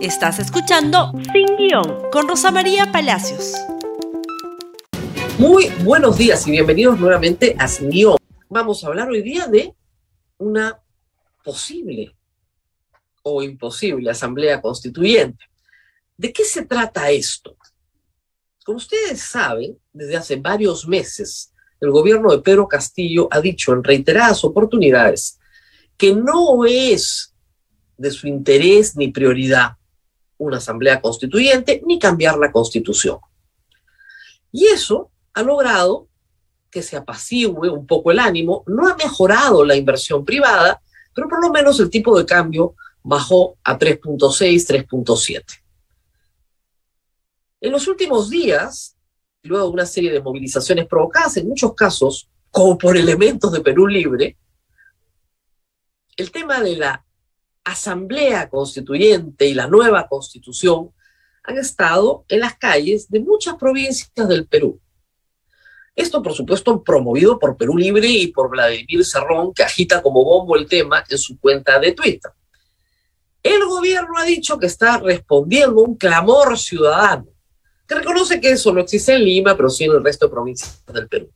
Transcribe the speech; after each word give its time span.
Estás 0.00 0.38
escuchando 0.38 1.10
Sin 1.32 1.56
Guión 1.56 2.08
con 2.12 2.28
Rosa 2.28 2.52
María 2.52 2.92
Palacios. 2.92 3.54
Muy 5.38 5.70
buenos 5.82 6.16
días 6.16 6.46
y 6.46 6.52
bienvenidos 6.52 7.00
nuevamente 7.00 7.56
a 7.58 7.66
Sin 7.66 7.90
Guión. 7.90 8.16
Vamos 8.48 8.84
a 8.84 8.86
hablar 8.86 9.08
hoy 9.08 9.22
día 9.22 9.48
de 9.48 9.74
una 10.38 10.80
posible 11.42 12.14
o 13.24 13.42
imposible 13.42 14.08
asamblea 14.08 14.60
constituyente. 14.60 15.44
¿De 16.16 16.32
qué 16.32 16.44
se 16.44 16.64
trata 16.64 17.10
esto? 17.10 17.56
Como 18.64 18.78
ustedes 18.78 19.20
saben, 19.20 19.76
desde 19.92 20.16
hace 20.16 20.36
varios 20.36 20.86
meses, 20.86 21.52
el 21.80 21.90
gobierno 21.90 22.30
de 22.30 22.38
Pedro 22.38 22.68
Castillo 22.68 23.26
ha 23.32 23.40
dicho 23.40 23.72
en 23.72 23.82
reiteradas 23.82 24.44
oportunidades 24.44 25.40
que 25.96 26.14
no 26.14 26.64
es 26.64 27.34
de 27.96 28.12
su 28.12 28.28
interés 28.28 28.94
ni 28.94 29.08
prioridad 29.08 29.77
una 30.38 30.58
asamblea 30.58 31.00
constituyente 31.00 31.82
ni 31.86 31.98
cambiar 31.98 32.38
la 32.38 32.50
constitución. 32.50 33.18
Y 34.50 34.66
eso 34.66 35.10
ha 35.34 35.42
logrado 35.42 36.08
que 36.70 36.82
se 36.82 36.96
apacigüe 36.96 37.70
un 37.70 37.86
poco 37.86 38.10
el 38.10 38.18
ánimo, 38.18 38.64
no 38.66 38.88
ha 38.88 38.96
mejorado 38.96 39.64
la 39.64 39.76
inversión 39.76 40.24
privada, 40.24 40.80
pero 41.14 41.28
por 41.28 41.40
lo 41.40 41.50
menos 41.50 41.80
el 41.80 41.90
tipo 41.90 42.16
de 42.18 42.26
cambio 42.26 42.74
bajó 43.02 43.56
a 43.64 43.78
3.6, 43.78 44.86
3.7. 44.88 45.44
En 47.60 47.72
los 47.72 47.88
últimos 47.88 48.30
días, 48.30 48.96
luego 49.42 49.66
de 49.66 49.72
una 49.72 49.86
serie 49.86 50.12
de 50.12 50.22
movilizaciones 50.22 50.86
provocadas 50.86 51.36
en 51.38 51.48
muchos 51.48 51.74
casos, 51.74 52.28
como 52.50 52.78
por 52.78 52.96
elementos 52.96 53.52
de 53.52 53.60
Perú 53.60 53.86
Libre, 53.86 54.36
el 56.16 56.30
tema 56.30 56.60
de 56.60 56.76
la 56.76 57.04
asamblea 57.70 58.48
constituyente 58.48 59.46
y 59.46 59.54
la 59.54 59.66
nueva 59.66 60.08
constitución 60.08 60.90
han 61.42 61.58
estado 61.58 62.24
en 62.28 62.40
las 62.40 62.56
calles 62.56 63.08
de 63.08 63.20
muchas 63.20 63.56
provincias 63.56 64.28
del 64.28 64.46
Perú. 64.46 64.80
Esto, 65.94 66.22
por 66.22 66.32
supuesto, 66.32 66.82
promovido 66.82 67.38
por 67.38 67.56
Perú 67.56 67.76
Libre 67.76 68.06
y 68.06 68.28
por 68.28 68.50
Vladimir 68.50 69.04
Cerrón, 69.04 69.52
que 69.52 69.64
agita 69.64 70.00
como 70.00 70.24
bombo 70.24 70.56
el 70.56 70.68
tema 70.68 71.02
en 71.08 71.18
su 71.18 71.38
cuenta 71.40 71.80
de 71.80 71.92
Twitter. 71.92 72.30
El 73.42 73.64
gobierno 73.66 74.16
ha 74.16 74.24
dicho 74.24 74.58
que 74.58 74.66
está 74.66 74.98
respondiendo 74.98 75.82
un 75.82 75.96
clamor 75.96 76.56
ciudadano, 76.58 77.26
que 77.86 77.94
reconoce 77.96 78.40
que 78.40 78.52
eso 78.52 78.72
no 78.72 78.80
existe 78.80 79.14
en 79.14 79.24
Lima, 79.24 79.56
pero 79.56 79.70
sí 79.70 79.84
en 79.84 79.92
el 79.92 80.04
resto 80.04 80.26
de 80.26 80.32
provincias 80.32 80.84
del 80.86 81.08
Perú. 81.08 81.32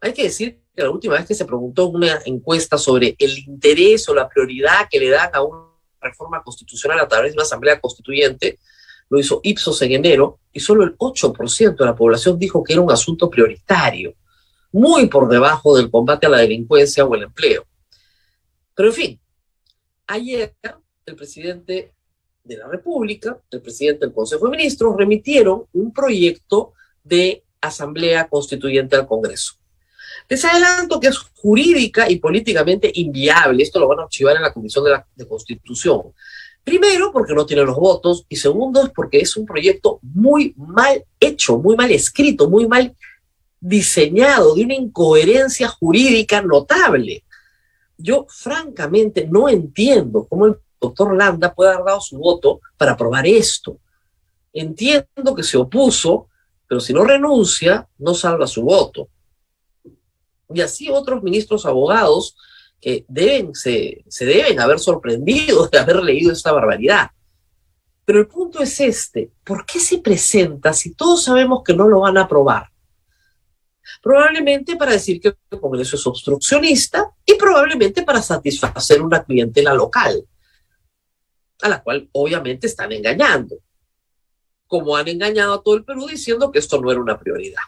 Hay 0.00 0.12
que 0.12 0.24
decir 0.24 0.60
la 0.82 0.90
última 0.90 1.14
vez 1.14 1.26
que 1.26 1.34
se 1.34 1.44
preguntó 1.44 1.88
una 1.88 2.20
encuesta 2.24 2.78
sobre 2.78 3.16
el 3.18 3.38
interés 3.38 4.08
o 4.08 4.14
la 4.14 4.28
prioridad 4.28 4.88
que 4.90 5.00
le 5.00 5.10
dan 5.10 5.30
a 5.32 5.42
una 5.42 5.68
reforma 6.00 6.42
constitucional 6.42 7.00
a 7.00 7.08
través 7.08 7.32
de 7.32 7.36
una 7.36 7.42
asamblea 7.42 7.80
constituyente, 7.80 8.58
lo 9.10 9.18
hizo 9.18 9.40
Ipsos 9.42 9.80
en 9.82 9.92
enero, 9.92 10.40
y 10.52 10.60
solo 10.60 10.84
el 10.84 10.96
8% 10.96 11.76
de 11.76 11.84
la 11.84 11.96
población 11.96 12.38
dijo 12.38 12.62
que 12.62 12.74
era 12.74 12.82
un 12.82 12.92
asunto 12.92 13.30
prioritario, 13.30 14.14
muy 14.72 15.08
por 15.08 15.28
debajo 15.28 15.76
del 15.76 15.90
combate 15.90 16.26
a 16.26 16.30
la 16.30 16.38
delincuencia 16.38 17.04
o 17.04 17.14
el 17.14 17.22
empleo. 17.24 17.66
Pero 18.74 18.88
en 18.90 18.94
fin, 18.94 19.20
ayer 20.06 20.54
el 21.06 21.16
presidente 21.16 21.92
de 22.44 22.56
la 22.56 22.68
República, 22.68 23.38
el 23.50 23.62
presidente 23.62 24.06
del 24.06 24.14
Consejo 24.14 24.46
de 24.46 24.56
Ministros, 24.56 24.96
remitieron 24.96 25.64
un 25.72 25.92
proyecto 25.92 26.72
de 27.02 27.44
asamblea 27.60 28.28
constituyente 28.28 28.96
al 28.96 29.06
Congreso. 29.06 29.54
Les 30.28 30.44
adelanto 30.44 31.00
que 31.00 31.08
es 31.08 31.18
jurídica 31.18 32.10
y 32.10 32.16
políticamente 32.16 32.90
inviable. 32.94 33.62
Esto 33.62 33.80
lo 33.80 33.88
van 33.88 34.00
a 34.00 34.02
archivar 34.02 34.36
en 34.36 34.42
la 34.42 34.52
Comisión 34.52 34.84
de, 34.84 35.26
Constitución. 35.26 36.02
Primero, 36.62 37.10
porque 37.10 37.32
no 37.32 37.46
tiene 37.46 37.64
los 37.64 37.76
votos, 37.76 38.26
y 38.28 38.36
segundo, 38.36 38.84
es 38.84 38.90
porque 38.90 39.20
es 39.20 39.34
un 39.38 39.46
proyecto 39.46 40.00
muy 40.02 40.54
mal 40.58 41.02
hecho, 41.18 41.56
muy 41.56 41.76
mal 41.76 41.90
escrito, 41.90 42.50
muy 42.50 42.68
mal 42.68 42.94
diseñado, 43.58 44.54
de 44.54 44.64
una 44.64 44.74
incoherencia 44.74 45.66
jurídica 45.68 46.42
notable. 46.42 47.24
Yo, 47.96 48.26
francamente, 48.28 49.26
no 49.26 49.48
entiendo 49.48 50.26
cómo 50.28 50.44
el 50.44 50.56
doctor 50.78 51.16
Landa 51.16 51.54
puede 51.54 51.72
haber 51.72 51.86
dado 51.86 52.02
su 52.02 52.18
voto 52.18 52.60
para 52.76 52.92
aprobar 52.92 53.26
esto. 53.26 53.78
Entiendo 54.52 55.34
que 55.34 55.42
se 55.42 55.56
opuso, 55.56 56.28
pero 56.68 56.80
si 56.80 56.92
no 56.92 57.02
renuncia, 57.02 57.88
no 57.96 58.12
salva 58.14 58.46
su 58.46 58.62
voto 58.62 59.08
y 60.52 60.60
así 60.60 60.90
otros 60.90 61.22
ministros 61.22 61.66
abogados 61.66 62.36
que 62.80 63.04
deben, 63.08 63.54
se, 63.54 64.04
se 64.08 64.24
deben 64.24 64.60
haber 64.60 64.78
sorprendido 64.78 65.66
de 65.68 65.78
haber 65.78 65.96
leído 66.02 66.32
esta 66.32 66.52
barbaridad. 66.52 67.10
Pero 68.04 68.20
el 68.20 68.28
punto 68.28 68.62
es 68.62 68.80
este, 68.80 69.30
¿por 69.44 69.66
qué 69.66 69.78
se 69.80 69.98
presenta 69.98 70.72
si 70.72 70.94
todos 70.94 71.24
sabemos 71.24 71.62
que 71.64 71.74
no 71.74 71.88
lo 71.88 72.00
van 72.00 72.16
a 72.16 72.22
aprobar? 72.22 72.70
Probablemente 74.02 74.76
para 74.76 74.92
decir 74.92 75.20
que 75.20 75.36
el 75.50 75.60
Congreso 75.60 75.96
es 75.96 76.06
obstruccionista 76.06 77.10
y 77.26 77.34
probablemente 77.34 78.02
para 78.02 78.22
satisfacer 78.22 79.02
una 79.02 79.24
clientela 79.24 79.74
local, 79.74 80.24
a 81.60 81.68
la 81.68 81.82
cual 81.82 82.08
obviamente 82.12 82.66
están 82.66 82.92
engañando, 82.92 83.56
como 84.66 84.96
han 84.96 85.08
engañado 85.08 85.54
a 85.54 85.62
todo 85.62 85.74
el 85.74 85.84
Perú 85.84 86.06
diciendo 86.06 86.50
que 86.52 86.60
esto 86.60 86.80
no 86.80 86.90
era 86.90 87.00
una 87.00 87.18
prioridad. 87.18 87.62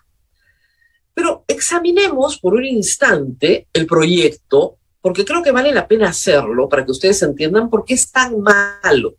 Pero 1.20 1.44
examinemos 1.46 2.38
por 2.38 2.54
un 2.54 2.64
instante 2.64 3.68
el 3.74 3.84
proyecto, 3.84 4.78
porque 5.02 5.22
creo 5.22 5.42
que 5.42 5.50
vale 5.50 5.70
la 5.70 5.86
pena 5.86 6.08
hacerlo 6.08 6.66
para 6.66 6.82
que 6.82 6.92
ustedes 6.92 7.20
entiendan 7.20 7.68
por 7.68 7.84
qué 7.84 7.92
es 7.92 8.10
tan 8.10 8.40
malo. 8.40 9.16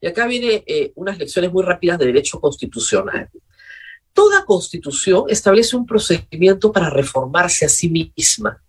Y 0.00 0.06
acá 0.06 0.26
viene 0.26 0.64
eh, 0.66 0.90
unas 0.94 1.18
lecciones 1.18 1.52
muy 1.52 1.62
rápidas 1.62 1.98
de 1.98 2.06
derecho 2.06 2.40
constitucional. 2.40 3.28
Toda 4.14 4.46
constitución 4.46 5.24
establece 5.28 5.76
un 5.76 5.84
procedimiento 5.84 6.72
para 6.72 6.88
reformarse 6.88 7.66
a 7.66 7.68
sí 7.68 7.90
misma. 7.90 8.62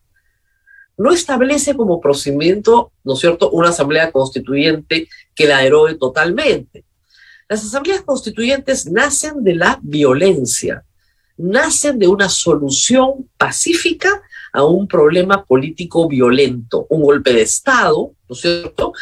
No 0.98 1.14
establece 1.14 1.78
como 1.78 2.02
procedimiento, 2.02 2.92
¿no 3.06 3.14
es 3.14 3.20
cierto?, 3.20 3.52
una 3.52 3.70
asamblea 3.70 4.12
constituyente 4.12 5.08
que 5.34 5.48
la 5.48 5.64
eroe 5.64 5.96
totalmente. 5.96 6.84
Las 7.48 7.64
asambleas 7.64 8.02
constituyentes 8.02 8.86
nacen 8.86 9.46
de 9.46 9.56
la 9.56 9.80
violencia, 9.82 10.84
nacen 11.38 12.00
de 12.00 12.08
una 12.08 12.30
solución 12.30 13.30
pacífica 13.38 14.22
a 14.52 14.64
un 14.64 14.88
problema 14.88 15.44
político 15.44 16.08
violento, 16.08 16.86
un 16.90 17.02
golpe 17.02 17.34
de 17.34 17.42
Estado, 17.42 18.14
¿no 18.30 18.36
es 18.36 18.42
cierto?, 18.42 18.94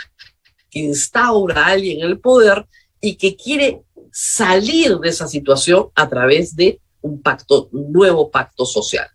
que 0.69 0.79
instaura 0.79 1.65
a 1.65 1.67
alguien 1.67 1.99
en 1.99 2.07
el 2.07 2.19
poder 2.19 2.65
y 3.01 3.15
que 3.15 3.35
quiere 3.35 3.83
salir 4.11 4.97
de 4.99 5.09
esa 5.09 5.27
situación 5.27 5.89
a 5.95 6.07
través 6.07 6.55
de 6.55 6.79
un 7.01 7.21
pacto, 7.21 7.67
un 7.73 7.91
nuevo 7.91 8.31
pacto 8.31 8.65
social. 8.65 9.07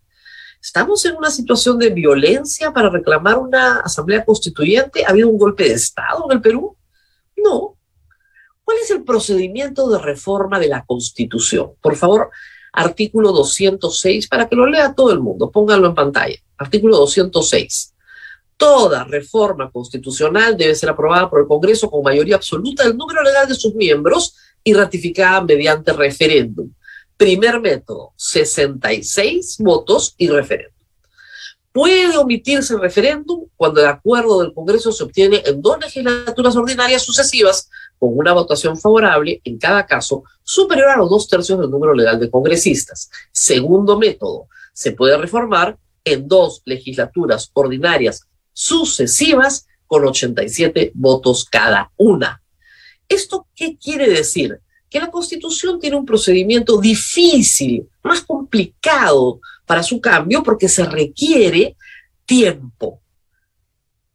¿Estamos 0.61 1.05
en 1.05 1.15
una 1.15 1.31
situación 1.31 1.79
de 1.79 1.89
violencia 1.89 2.73
para 2.73 2.89
reclamar 2.89 3.37
una 3.37 3.79
asamblea 3.79 4.25
constituyente? 4.25 5.05
¿Ha 5.05 5.09
habido 5.09 5.29
un 5.29 5.37
golpe 5.37 5.63
de 5.63 5.73
Estado 5.73 6.25
en 6.29 6.37
el 6.37 6.41
Perú? 6.41 6.75
No. 7.37 7.77
¿Cuál 8.63 8.77
es 8.83 8.91
el 8.91 9.03
procedimiento 9.03 9.87
de 9.89 9.99
reforma 9.99 10.59
de 10.59 10.67
la 10.67 10.83
Constitución? 10.85 11.71
Por 11.79 11.95
favor, 11.95 12.31
artículo 12.73 13.31
206, 13.31 14.27
para 14.27 14.47
que 14.47 14.55
lo 14.55 14.65
lea 14.67 14.93
todo 14.93 15.11
el 15.11 15.19
mundo, 15.19 15.51
pónganlo 15.51 15.87
en 15.87 15.95
pantalla. 15.95 16.37
Artículo 16.57 16.97
206. 16.97 17.93
Toda 18.57 19.03
reforma 19.03 19.71
constitucional 19.71 20.57
debe 20.57 20.73
ser 20.73 20.89
aprobada 20.89 21.29
por 21.29 21.41
el 21.41 21.47
Congreso 21.47 21.91
con 21.91 22.03
mayoría 22.03 22.35
absoluta 22.35 22.83
del 22.83 22.97
número 22.97 23.21
legal 23.21 23.47
de 23.47 23.55
sus 23.55 23.75
miembros 23.75 24.35
y 24.63 24.73
ratificada 24.73 25.41
mediante 25.41 25.93
referéndum. 25.93 26.71
Primer 27.15 27.59
método, 27.59 28.13
66 28.15 29.57
votos 29.59 30.15
y 30.17 30.27
referéndum. 30.27 30.73
Puede 31.71 32.17
omitirse 32.17 32.73
el 32.73 32.81
referéndum 32.81 33.45
cuando 33.55 33.81
el 33.81 33.85
acuerdo 33.85 34.41
del 34.41 34.53
Congreso 34.53 34.91
se 34.91 35.03
obtiene 35.03 35.43
en 35.45 35.61
dos 35.61 35.77
legislaturas 35.79 36.55
ordinarias 36.55 37.03
sucesivas 37.03 37.69
con 37.99 38.17
una 38.17 38.33
votación 38.33 38.77
favorable 38.77 39.41
en 39.43 39.57
cada 39.57 39.85
caso 39.85 40.23
superior 40.43 40.89
a 40.89 40.97
los 40.97 41.09
dos 41.09 41.27
tercios 41.27 41.59
del 41.59 41.69
número 41.69 41.93
legal 41.93 42.19
de 42.19 42.29
congresistas. 42.29 43.09
Segundo 43.31 43.97
método, 43.97 44.47
se 44.73 44.91
puede 44.91 45.17
reformar 45.17 45.77
en 46.03 46.27
dos 46.27 46.61
legislaturas 46.65 47.49
ordinarias 47.53 48.27
sucesivas 48.53 49.67
con 49.87 50.05
87 50.05 50.91
votos 50.93 51.45
cada 51.45 51.91
una. 51.97 52.41
¿Esto 53.09 53.47
qué 53.55 53.77
quiere 53.77 54.09
decir? 54.09 54.59
Que 54.89 54.99
la 54.99 55.11
Constitución 55.11 55.79
tiene 55.79 55.95
un 55.95 56.05
procedimiento 56.05 56.79
difícil, 56.79 57.87
más 58.03 58.21
complicado 58.21 59.39
para 59.65 59.83
su 59.83 59.99
cambio 59.99 60.43
porque 60.43 60.69
se 60.69 60.85
requiere 60.85 61.75
tiempo. 62.25 63.01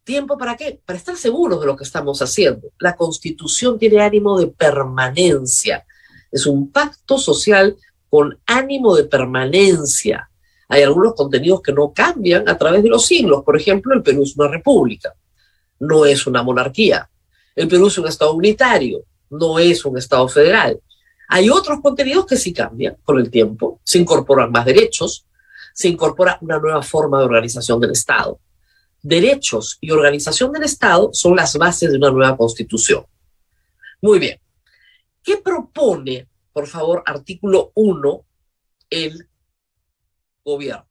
¿Tiempo 0.03 0.37
para 0.37 0.57
qué? 0.57 0.81
Para 0.85 0.97
estar 0.97 1.15
seguros 1.15 1.61
de 1.61 1.65
lo 1.65 1.77
que 1.77 1.85
estamos 1.85 2.21
haciendo. 2.21 2.69
La 2.79 2.95
constitución 2.95 3.79
tiene 3.79 4.01
ánimo 4.01 4.37
de 4.37 4.47
permanencia. 4.47 5.85
Es 6.29 6.45
un 6.45 6.71
pacto 6.71 7.17
social 7.17 7.77
con 8.09 8.37
ánimo 8.45 8.95
de 8.95 9.05
permanencia. 9.05 10.29
Hay 10.67 10.83
algunos 10.83 11.13
contenidos 11.13 11.61
que 11.61 11.71
no 11.71 11.93
cambian 11.93 12.49
a 12.49 12.57
través 12.57 12.83
de 12.83 12.89
los 12.89 13.05
siglos. 13.05 13.43
Por 13.45 13.55
ejemplo, 13.55 13.93
el 13.93 14.03
Perú 14.03 14.23
es 14.23 14.35
una 14.35 14.49
república, 14.49 15.13
no 15.79 16.05
es 16.05 16.27
una 16.27 16.43
monarquía. 16.43 17.09
El 17.55 17.67
Perú 17.67 17.87
es 17.87 17.97
un 17.97 18.07
Estado 18.07 18.33
unitario, 18.33 19.03
no 19.29 19.57
es 19.57 19.85
un 19.85 19.97
Estado 19.97 20.27
federal. 20.27 20.79
Hay 21.29 21.49
otros 21.49 21.79
contenidos 21.81 22.25
que 22.25 22.35
sí 22.35 22.51
cambian 22.51 22.97
con 23.03 23.19
el 23.19 23.29
tiempo, 23.29 23.79
se 23.83 23.99
incorporan 23.99 24.51
más 24.51 24.65
derechos, 24.65 25.25
se 25.73 25.87
incorpora 25.87 26.37
una 26.41 26.59
nueva 26.59 26.81
forma 26.81 27.19
de 27.19 27.25
organización 27.25 27.79
del 27.79 27.91
Estado. 27.91 28.39
Derechos 29.03 29.77
y 29.81 29.91
organización 29.91 30.53
del 30.53 30.63
Estado 30.63 31.09
son 31.11 31.35
las 31.35 31.57
bases 31.57 31.91
de 31.91 31.97
una 31.97 32.09
nueva 32.09 32.37
constitución. 32.37 33.05
Muy 34.01 34.17
bien. 34.17 34.39
¿Qué 35.21 35.37
propone, 35.37 36.27
por 36.53 36.67
favor, 36.67 37.03
artículo 37.05 37.71
1, 37.75 38.25
el 38.89 39.27
gobierno? 40.43 40.87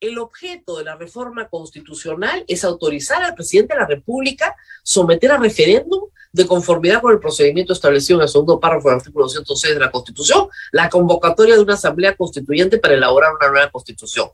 El 0.00 0.18
objeto 0.18 0.78
de 0.78 0.84
la 0.84 0.96
reforma 0.96 1.48
constitucional 1.48 2.44
es 2.48 2.64
autorizar 2.64 3.22
al 3.22 3.34
presidente 3.34 3.74
de 3.74 3.80
la 3.80 3.86
República 3.86 4.54
someter 4.82 5.30
a 5.30 5.38
referéndum 5.38 6.08
de 6.32 6.46
conformidad 6.46 7.00
con 7.00 7.12
el 7.12 7.20
procedimiento 7.20 7.72
establecido 7.72 8.18
en 8.18 8.24
el 8.24 8.28
segundo 8.28 8.60
párrafo 8.60 8.88
del 8.88 8.98
artículo 8.98 9.24
206 9.24 9.74
de 9.74 9.80
la 9.80 9.90
Constitución, 9.90 10.48
la 10.72 10.90
convocatoria 10.90 11.54
de 11.54 11.62
una 11.62 11.74
asamblea 11.74 12.16
constituyente 12.16 12.78
para 12.78 12.94
elaborar 12.94 13.34
una 13.34 13.50
nueva 13.50 13.70
constitución. 13.70 14.30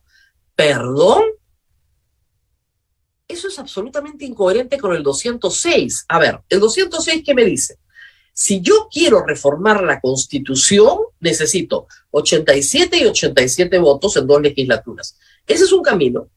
¿Perdón? 0.56 1.22
Eso 3.32 3.48
es 3.48 3.58
absolutamente 3.58 4.26
incoherente 4.26 4.78
con 4.78 4.94
el 4.94 5.02
206. 5.02 6.04
A 6.06 6.18
ver, 6.18 6.42
el 6.50 6.60
206, 6.60 7.22
¿qué 7.24 7.34
me 7.34 7.46
dice? 7.46 7.78
Si 8.34 8.60
yo 8.60 8.88
quiero 8.92 9.24
reformar 9.24 9.82
la 9.82 10.00
constitución, 10.00 10.98
necesito 11.18 11.86
87 12.10 12.98
y 12.98 13.06
87 13.06 13.78
votos 13.78 14.18
en 14.18 14.26
dos 14.26 14.42
legislaturas. 14.42 15.18
Ese 15.46 15.64
es 15.64 15.72
un 15.72 15.82
camino. 15.82 16.28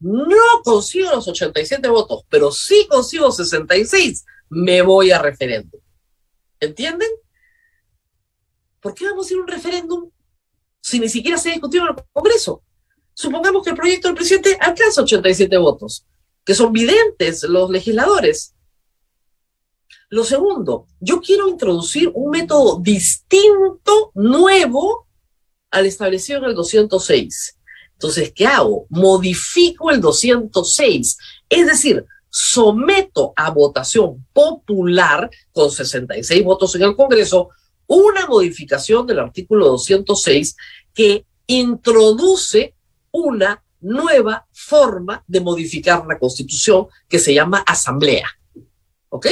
No 0.00 0.62
consigo 0.62 1.10
los 1.10 1.26
87 1.26 1.88
votos, 1.88 2.22
pero 2.28 2.52
sí 2.52 2.86
consigo 2.86 3.32
66. 3.32 4.26
Me 4.50 4.82
voy 4.82 5.10
a 5.10 5.22
referéndum. 5.22 5.80
¿Entienden? 6.60 7.08
¿Por 8.80 8.92
qué 8.92 9.06
vamos 9.06 9.26
a 9.26 9.32
ir 9.32 9.38
a 9.38 9.42
un 9.42 9.48
referéndum 9.48 10.10
si 10.82 11.00
ni 11.00 11.08
siquiera 11.08 11.38
se 11.38 11.48
ha 11.48 11.52
discutido 11.52 11.84
en 11.84 11.96
el 11.96 12.04
Congreso? 12.12 12.62
Supongamos 13.18 13.64
que 13.64 13.70
el 13.70 13.76
proyecto 13.76 14.06
del 14.06 14.14
presidente 14.14 14.56
alcanza 14.60 15.02
87 15.02 15.56
votos, 15.56 16.06
que 16.44 16.54
son 16.54 16.72
videntes 16.72 17.42
los 17.42 17.68
legisladores. 17.68 18.54
Lo 20.08 20.22
segundo, 20.22 20.86
yo 21.00 21.20
quiero 21.20 21.48
introducir 21.48 22.12
un 22.14 22.30
método 22.30 22.78
distinto, 22.78 24.12
nuevo, 24.14 25.08
al 25.72 25.86
establecido 25.86 26.38
en 26.38 26.44
el 26.44 26.54
206. 26.54 27.58
Entonces, 27.94 28.32
¿qué 28.32 28.46
hago? 28.46 28.86
Modifico 28.88 29.90
el 29.90 30.00
206. 30.00 31.18
Es 31.48 31.66
decir, 31.66 32.06
someto 32.30 33.32
a 33.34 33.50
votación 33.50 34.24
popular 34.32 35.28
con 35.50 35.72
66 35.72 36.44
votos 36.44 36.72
en 36.76 36.82
el 36.82 36.94
Congreso 36.94 37.48
una 37.88 38.28
modificación 38.28 39.08
del 39.08 39.18
artículo 39.18 39.66
206 39.66 40.54
que 40.94 41.26
introduce 41.48 42.76
una 43.10 43.62
nueva 43.80 44.46
forma 44.52 45.24
de 45.26 45.40
modificar 45.40 46.04
la 46.06 46.18
Constitución 46.18 46.88
que 47.08 47.18
se 47.18 47.34
llama 47.34 47.58
asamblea. 47.66 48.28
¿Ok? 49.08 49.26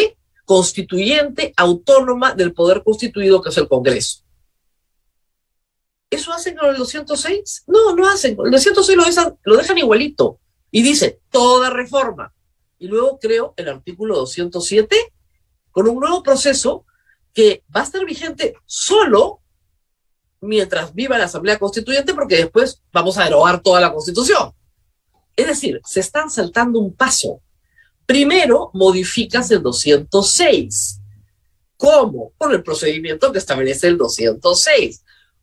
Constituyente 0.45 1.53
autónoma 1.57 2.35
del 2.35 2.53
poder 2.53 2.83
constituido 2.83 3.43
que 3.43 3.49
es 3.49 3.59
el 3.59 3.69
Congreso. 3.69 4.23
¿Eso 6.09 6.33
hacen 6.33 6.57
con 6.57 6.71
el 6.71 6.77
206? 6.77 7.65
No, 7.67 7.95
no 7.95 8.09
hacen. 8.09 8.37
El 8.45 8.51
206 8.51 8.97
lo 8.97 9.05
dejan, 9.05 9.39
lo 9.43 9.57
dejan 9.57 9.79
igualito. 9.79 10.39
Y 10.71 10.83
dice, 10.83 11.21
toda 11.31 11.71
reforma. 11.71 12.33
Y 12.79 12.89
luego 12.89 13.19
creo 13.19 13.55
el 13.57 13.69
artículo 13.69 14.17
207 14.17 14.97
con 15.71 15.89
un 15.89 15.99
nuevo 15.99 16.23
proceso 16.23 16.87
que 17.33 17.65
va 17.75 17.81
a 17.81 17.85
estar 17.85 18.05
vigente 18.05 18.55
solo 18.65 19.41
mientras 20.41 20.95
viva 20.95 21.19
la 21.19 21.25
Asamblea 21.25 21.59
Constituyente, 21.59 22.15
porque 22.15 22.37
después 22.37 22.83
vamos 22.93 23.19
a 23.19 23.25
derogar 23.25 23.63
toda 23.63 23.81
la 23.81 23.93
Constitución. 23.93 24.53
Es 25.35 25.47
decir, 25.47 25.81
se 25.85 26.01
están 26.01 26.31
saltando 26.31 26.79
un 26.79 26.95
paso. 26.95 27.41
Primero 28.07 28.71
modificas 28.73 29.51
el 29.51 29.63
206. 29.63 31.01
¿Cómo? 31.77 32.33
Con 32.39 32.53
el 32.53 32.63
procedimiento 32.63 33.33
que 33.33 33.39
establece 33.39 33.89
el 33.89 33.99
206. 33.99 35.03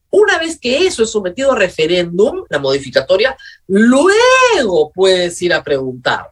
Una 0.10 0.38
vez 0.38 0.60
que 0.60 0.86
eso 0.86 1.04
es 1.04 1.12
sometido 1.12 1.52
a 1.52 1.58
referéndum, 1.58 2.44
la 2.50 2.60
modificatoria, 2.60 3.36
luego 3.68 4.92
puedes 4.94 5.42
ir 5.42 5.54
a 5.54 5.64
preguntar. 5.64 6.32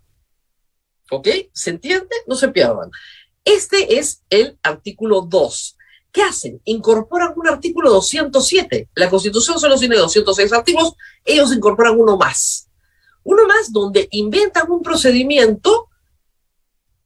¿Ok? 1.09 1.27
¿Se 1.51 1.71
entiende? 1.71 2.15
No 2.27 2.35
se 2.35 2.49
pierdan. 2.49 2.89
Este 3.43 3.97
es 3.97 4.23
el 4.29 4.57
artículo 4.63 5.21
2. 5.21 5.77
¿Qué 6.11 6.21
hacen? 6.23 6.61
Incorporan 6.65 7.33
un 7.35 7.47
artículo 7.47 7.89
207. 7.91 8.89
La 8.95 9.09
Constitución 9.09 9.59
solo 9.59 9.77
tiene 9.77 9.95
206 9.95 10.51
artículos, 10.51 10.95
ellos 11.23 11.53
incorporan 11.53 11.99
uno 11.99 12.17
más. 12.17 12.67
Uno 13.23 13.47
más 13.47 13.71
donde 13.71 14.07
inventan 14.11 14.69
un 14.69 14.81
procedimiento 14.81 15.89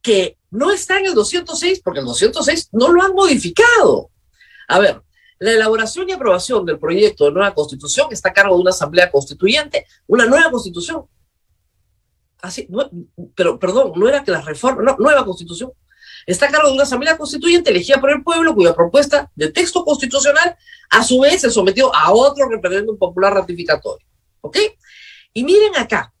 que 0.02 0.38
no 0.50 0.72
está 0.72 0.98
en 0.98 1.06
el 1.06 1.14
206 1.14 1.80
porque 1.84 2.00
el 2.00 2.06
206 2.06 2.70
no 2.72 2.88
lo 2.88 3.02
han 3.02 3.12
modificado. 3.12 4.10
A 4.68 4.78
ver, 4.78 5.02
la 5.38 5.52
elaboración 5.52 6.08
y 6.08 6.12
aprobación 6.12 6.64
del 6.64 6.78
proyecto 6.78 7.26
de 7.26 7.32
nueva 7.32 7.54
constitución 7.54 8.08
está 8.10 8.30
a 8.30 8.32
cargo 8.32 8.54
de 8.54 8.62
una 8.62 8.70
asamblea 8.70 9.10
constituyente, 9.10 9.86
una 10.06 10.26
nueva 10.26 10.50
constitución. 10.50 11.04
Así, 12.40 12.68
pero 13.34 13.58
perdón, 13.58 13.92
no 13.96 14.08
era 14.08 14.24
que 14.24 14.30
la 14.30 14.40
reforma, 14.40 14.82
no, 14.82 14.96
nueva 14.98 15.24
constitución. 15.24 15.72
Está 16.26 16.46
a 16.46 16.50
cargo 16.50 16.68
de 16.68 16.74
una 16.74 16.82
asamblea 16.82 17.16
constituyente 17.16 17.70
elegida 17.70 18.00
por 18.00 18.10
el 18.10 18.22
pueblo 18.22 18.54
cuya 18.54 18.74
propuesta 18.74 19.30
de 19.34 19.52
texto 19.52 19.84
constitucional 19.84 20.56
a 20.90 21.04
su 21.04 21.20
vez 21.20 21.40
se 21.40 21.50
sometió 21.50 21.94
a 21.94 22.12
otro 22.12 22.48
referéndum 22.48 22.98
popular 22.98 23.32
ratificatorio. 23.32 24.06
¿Ok? 24.40 24.58
Y 25.32 25.44
miren 25.44 25.76
acá, 25.76 26.12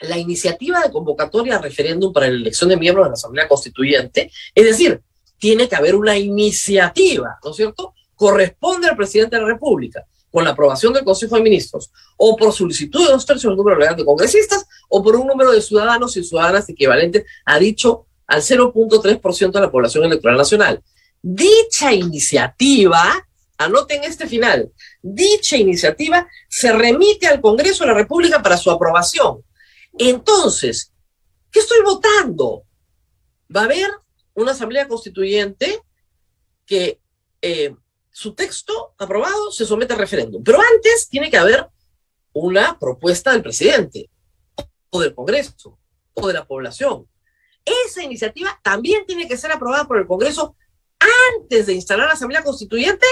la 0.00 0.16
iniciativa 0.16 0.80
de 0.80 0.90
convocatoria 0.90 1.56
a 1.56 1.60
referéndum 1.60 2.12
para 2.12 2.28
la 2.28 2.34
elección 2.34 2.70
de 2.70 2.76
miembros 2.76 3.06
de 3.06 3.10
la 3.10 3.14
Asamblea 3.14 3.48
Constituyente, 3.48 4.30
es 4.54 4.64
decir, 4.64 5.02
tiene 5.38 5.68
que 5.68 5.76
haber 5.76 5.94
una 5.94 6.16
iniciativa, 6.16 7.38
¿no 7.42 7.50
es 7.50 7.56
cierto? 7.56 7.94
corresponde 8.14 8.86
al 8.86 8.96
presidente 8.96 9.36
de 9.36 9.42
la 9.42 9.48
República 9.48 10.06
con 10.30 10.44
la 10.44 10.50
aprobación 10.50 10.92
del 10.92 11.04
Consejo 11.04 11.36
de 11.36 11.42
Ministros, 11.42 11.90
o 12.16 12.36
por 12.36 12.52
solicitud 12.52 13.04
de 13.04 13.12
dos 13.12 13.26
tercios 13.26 13.50
del 13.50 13.56
número 13.56 13.78
legal 13.78 13.96
de 13.96 14.04
congresistas, 14.04 14.66
o 14.88 15.02
por 15.02 15.16
un 15.16 15.26
número 15.26 15.50
de 15.50 15.60
ciudadanos 15.60 16.16
y 16.16 16.22
ciudadanas 16.22 16.68
equivalente 16.68 17.24
a 17.44 17.58
dicho 17.58 18.06
al 18.30 18.42
0.3% 18.42 19.50
de 19.50 19.60
la 19.60 19.72
población 19.72 20.04
electoral 20.04 20.38
nacional. 20.38 20.80
Dicha 21.20 21.92
iniciativa, 21.92 23.26
anoten 23.58 24.04
este 24.04 24.28
final, 24.28 24.70
dicha 25.02 25.56
iniciativa 25.56 26.28
se 26.48 26.72
remite 26.72 27.26
al 27.26 27.40
Congreso 27.40 27.82
de 27.82 27.88
la 27.88 27.96
República 27.96 28.40
para 28.40 28.56
su 28.56 28.70
aprobación. 28.70 29.42
Entonces, 29.98 30.92
¿qué 31.50 31.58
estoy 31.58 31.82
votando? 31.84 32.62
Va 33.54 33.62
a 33.62 33.64
haber 33.64 33.90
una 34.34 34.52
asamblea 34.52 34.86
constituyente 34.86 35.82
que 36.64 37.00
eh, 37.42 37.74
su 38.12 38.34
texto 38.34 38.94
aprobado 38.96 39.50
se 39.50 39.66
somete 39.66 39.94
a 39.94 39.96
referéndum. 39.96 40.44
Pero 40.44 40.60
antes 40.60 41.08
tiene 41.08 41.30
que 41.32 41.36
haber 41.36 41.66
una 42.32 42.78
propuesta 42.78 43.32
del 43.32 43.42
presidente 43.42 44.08
o 44.90 45.00
del 45.00 45.16
Congreso 45.16 45.80
o 46.14 46.28
de 46.28 46.34
la 46.34 46.46
población. 46.46 47.09
Esa 47.86 48.02
iniciativa 48.02 48.58
también 48.62 49.04
tiene 49.06 49.28
que 49.28 49.36
ser 49.36 49.52
aprobada 49.52 49.86
por 49.86 49.98
el 49.98 50.06
Congreso 50.06 50.56
antes 51.38 51.66
de 51.66 51.74
instalar 51.74 52.06
la 52.06 52.14
Asamblea 52.14 52.42
Constituyente. 52.42 53.06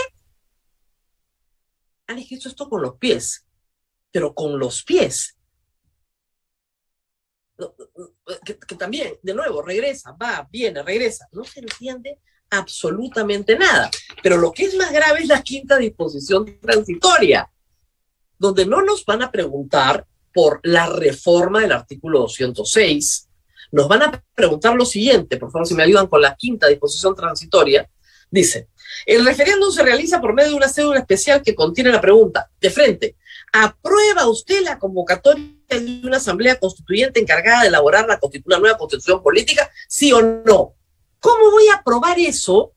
Han 2.06 2.18
escrito 2.18 2.48
esto 2.48 2.68
con 2.68 2.82
los 2.82 2.96
pies, 2.96 3.46
pero 4.10 4.34
con 4.34 4.58
los 4.58 4.82
pies. 4.82 5.36
Que, 8.44 8.58
que, 8.58 8.74
también, 8.76 9.14
de 9.22 9.34
nuevo, 9.34 9.62
regresa, 9.62 10.12
va, 10.12 10.48
viene, 10.50 10.82
regresa. 10.82 11.28
No 11.32 11.44
se 11.44 11.60
entiende 11.60 12.20
absolutamente 12.50 13.58
nada. 13.58 13.90
Pero 14.22 14.36
lo 14.36 14.52
que 14.52 14.64
es 14.64 14.74
más 14.76 14.92
grave 14.92 15.20
es 15.20 15.28
la 15.28 15.42
quinta 15.42 15.76
disposición 15.76 16.58
transitoria, 16.60 17.50
donde 18.38 18.64
no 18.64 18.82
nos 18.82 19.04
van 19.04 19.22
a 19.22 19.30
preguntar 19.30 20.06
por 20.32 20.60
la 20.62 20.86
reforma 20.86 21.60
del 21.60 21.72
artículo 21.72 22.20
206, 22.20 23.27
nos 23.70 23.88
van 23.88 24.02
a 24.02 24.24
preguntar 24.34 24.74
lo 24.74 24.84
siguiente, 24.84 25.36
por 25.36 25.50
favor, 25.50 25.66
si 25.66 25.74
me 25.74 25.82
ayudan 25.82 26.06
con 26.06 26.20
la 26.20 26.34
quinta 26.34 26.66
disposición 26.66 27.14
transitoria. 27.14 27.88
Dice, 28.30 28.68
el 29.06 29.24
referéndum 29.24 29.70
se 29.70 29.82
realiza 29.82 30.20
por 30.20 30.34
medio 30.34 30.50
de 30.50 30.56
una 30.56 30.68
cédula 30.68 31.00
especial 31.00 31.42
que 31.42 31.54
contiene 31.54 31.90
la 31.90 32.00
pregunta, 32.00 32.50
de 32.60 32.70
frente, 32.70 33.16
¿aprueba 33.52 34.28
usted 34.28 34.62
la 34.62 34.78
convocatoria 34.78 35.44
de 35.68 36.00
una 36.04 36.18
asamblea 36.18 36.58
constituyente 36.58 37.20
encargada 37.20 37.62
de 37.62 37.68
elaborar 37.68 38.06
la, 38.06 38.18
la 38.46 38.58
nueva 38.58 38.78
constitución 38.78 39.22
política? 39.22 39.70
¿Sí 39.88 40.12
o 40.12 40.20
no? 40.20 40.74
¿Cómo 41.20 41.50
voy 41.50 41.68
a 41.68 41.76
aprobar 41.76 42.18
eso 42.18 42.72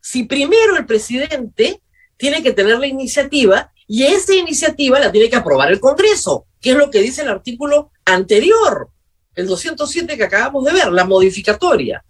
si 0.00 0.24
primero 0.24 0.76
el 0.76 0.86
presidente 0.86 1.80
tiene 2.16 2.42
que 2.42 2.52
tener 2.52 2.78
la 2.78 2.86
iniciativa 2.86 3.72
y 3.86 4.04
esa 4.04 4.34
iniciativa 4.34 4.98
la 4.98 5.12
tiene 5.12 5.28
que 5.28 5.36
aprobar 5.36 5.70
el 5.70 5.80
Congreso, 5.80 6.46
que 6.60 6.70
es 6.70 6.76
lo 6.76 6.90
que 6.90 7.00
dice 7.00 7.22
el 7.22 7.28
artículo 7.28 7.90
anterior, 8.04 8.90
el 9.34 9.46
207 9.46 10.16
que 10.16 10.24
acabamos 10.24 10.64
de 10.64 10.72
ver, 10.72 10.92
la 10.92 11.04
modificatoria? 11.04 12.04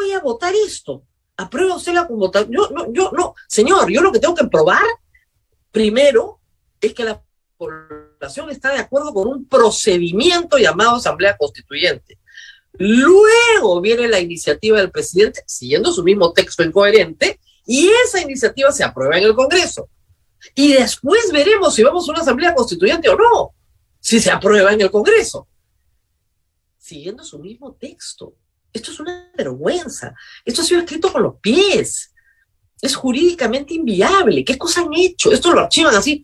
voy 0.00 0.12
a 0.12 0.20
votar 0.20 0.54
esto? 0.54 1.04
¿Aprueba 1.36 1.76
usted 1.76 1.92
la 1.92 2.06
convocatoria? 2.06 2.56
Yo 2.56 2.70
no, 2.70 2.92
yo 2.92 3.10
no, 3.12 3.34
señor, 3.46 3.90
yo 3.90 4.00
lo 4.00 4.12
que 4.12 4.18
tengo 4.18 4.34
que 4.34 4.46
probar 4.46 4.82
primero 5.70 6.40
es 6.80 6.94
que 6.94 7.04
la 7.04 7.22
población 7.56 8.50
está 8.50 8.72
de 8.72 8.78
acuerdo 8.78 9.12
con 9.12 9.28
un 9.28 9.46
procedimiento 9.46 10.58
llamado 10.58 10.96
Asamblea 10.96 11.36
Constituyente. 11.36 12.18
Luego 12.72 13.80
viene 13.80 14.08
la 14.08 14.20
iniciativa 14.20 14.78
del 14.78 14.90
presidente, 14.90 15.42
siguiendo 15.46 15.92
su 15.92 16.02
mismo 16.02 16.32
texto 16.32 16.62
incoherente, 16.62 17.40
y 17.66 17.90
esa 18.04 18.20
iniciativa 18.20 18.72
se 18.72 18.84
aprueba 18.84 19.18
en 19.18 19.24
el 19.24 19.34
Congreso. 19.34 19.88
Y 20.54 20.72
después 20.72 21.30
veremos 21.32 21.74
si 21.74 21.82
vamos 21.82 22.08
a 22.08 22.12
una 22.12 22.22
Asamblea 22.22 22.54
Constituyente 22.54 23.08
o 23.08 23.16
no, 23.16 23.54
si 24.00 24.20
se 24.20 24.30
aprueba 24.30 24.72
en 24.72 24.80
el 24.80 24.90
Congreso. 24.90 25.48
Siguiendo 26.78 27.22
su 27.22 27.38
mismo 27.38 27.74
texto. 27.74 28.36
Esto 28.72 28.90
es 28.90 29.00
una 29.00 29.30
vergüenza. 29.36 30.14
Esto 30.44 30.62
ha 30.62 30.64
sido 30.64 30.80
escrito 30.80 31.12
con 31.12 31.22
los 31.22 31.36
pies. 31.40 32.12
Es 32.80 32.96
jurídicamente 32.96 33.74
inviable. 33.74 34.44
¿Qué 34.44 34.56
cosas 34.56 34.86
han 34.86 34.94
hecho? 34.94 35.30
Esto 35.32 35.52
lo 35.52 35.60
archivan 35.60 35.94
así. 35.94 36.22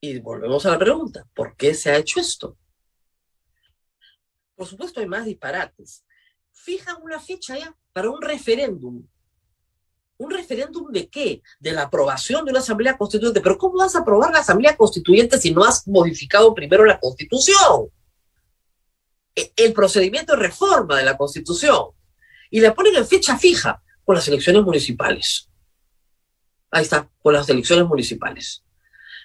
Y 0.00 0.20
volvemos 0.20 0.64
a 0.66 0.70
la 0.70 0.78
pregunta, 0.78 1.26
¿por 1.34 1.56
qué 1.56 1.74
se 1.74 1.90
ha 1.90 1.96
hecho 1.96 2.20
esto? 2.20 2.56
Por 4.54 4.66
supuesto 4.66 5.00
hay 5.00 5.06
más 5.06 5.24
disparates. 5.24 6.04
Fijan 6.52 7.02
una 7.02 7.18
fecha 7.18 7.58
ya 7.58 7.76
para 7.92 8.10
un 8.10 8.22
referéndum. 8.22 9.06
¿Un 10.18 10.30
referéndum 10.30 10.90
de 10.90 11.08
qué? 11.08 11.42
De 11.60 11.72
la 11.72 11.82
aprobación 11.82 12.44
de 12.44 12.50
una 12.50 12.60
asamblea 12.60 12.96
constituyente. 12.96 13.40
Pero 13.40 13.58
¿cómo 13.58 13.78
vas 13.78 13.94
a 13.96 14.00
aprobar 14.00 14.32
la 14.32 14.40
asamblea 14.40 14.76
constituyente 14.76 15.38
si 15.38 15.52
no 15.52 15.64
has 15.64 15.86
modificado 15.86 16.54
primero 16.54 16.84
la 16.84 16.98
constitución? 16.98 17.90
E, 19.34 19.52
el 19.56 19.72
procedimiento 19.72 20.32
de 20.32 20.42
reforma 20.42 20.96
de 20.96 21.04
la 21.04 21.16
constitución. 21.16 21.88
Y 22.50 22.60
la 22.60 22.74
ponen 22.74 22.96
en 22.96 23.06
fecha 23.06 23.36
fija 23.36 23.82
con 24.04 24.14
las 24.14 24.26
elecciones 24.28 24.62
municipales. 24.62 25.50
Ahí 26.70 26.84
está, 26.84 27.10
con 27.20 27.34
las 27.34 27.48
elecciones 27.48 27.86
municipales. 27.86 28.62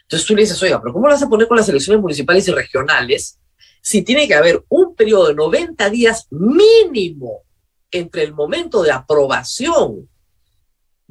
Entonces 0.03 0.27
tú 0.27 0.36
le 0.36 0.41
dices, 0.41 0.62
oiga, 0.62 0.81
pero 0.81 0.93
¿cómo 0.93 1.07
lo 1.07 1.13
vas 1.13 1.24
a 1.24 1.29
poner 1.29 1.48
con 1.48 1.55
las 1.55 1.69
elecciones 1.69 2.01
municipales 2.01 2.48
y 2.48 2.51
regionales 2.51 3.39
si 3.81 4.01
tiene 4.01 4.27
que 4.27 4.36
haber 4.36 4.63
un 4.67 4.93
periodo 4.95 5.29
de 5.29 5.36
90 5.36 5.89
días 5.89 6.27
mínimo 6.29 7.43
entre 7.89 8.24
el 8.24 8.33
momento 8.33 8.83
de 8.83 8.91
aprobación 8.91 10.10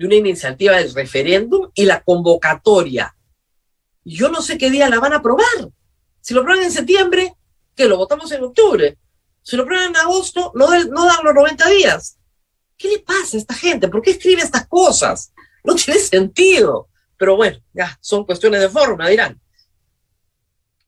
de 0.01 0.07
una 0.07 0.15
iniciativa 0.15 0.77
del 0.77 0.95
referéndum 0.95 1.71
y 1.75 1.85
la 1.85 2.03
convocatoria? 2.03 3.15
Yo 4.03 4.31
no 4.31 4.41
sé 4.41 4.57
qué 4.57 4.71
día 4.71 4.89
la 4.89 4.99
van 4.99 5.13
a 5.13 5.17
aprobar. 5.17 5.71
Si 6.23 6.33
lo 6.33 6.41
aprueban 6.41 6.65
en 6.65 6.73
septiembre, 6.73 7.35
que 7.77 7.85
lo 7.85 7.99
votamos 7.99 8.33
en 8.33 8.43
octubre. 8.43 8.97
Si 9.43 9.57
lo 9.57 9.65
aprueban 9.65 9.91
en 9.91 9.97
agosto, 9.97 10.53
no, 10.55 10.69
no 10.85 11.05
dan 11.05 11.19
los 11.23 11.35
90 11.35 11.69
días. 11.69 12.17
¿Qué 12.79 12.89
le 12.89 13.01
pasa 13.01 13.37
a 13.37 13.41
esta 13.41 13.55
gente? 13.55 13.89
¿Por 13.89 14.01
qué 14.01 14.13
escribe 14.13 14.41
estas 14.41 14.67
cosas? 14.67 15.35
No 15.63 15.75
tiene 15.75 16.01
sentido. 16.01 16.89
Pero 17.19 17.37
bueno, 17.37 17.59
ya, 17.75 17.99
son 18.01 18.25
cuestiones 18.25 18.63
de 18.63 18.71
forma, 18.71 19.07
dirán. 19.07 19.39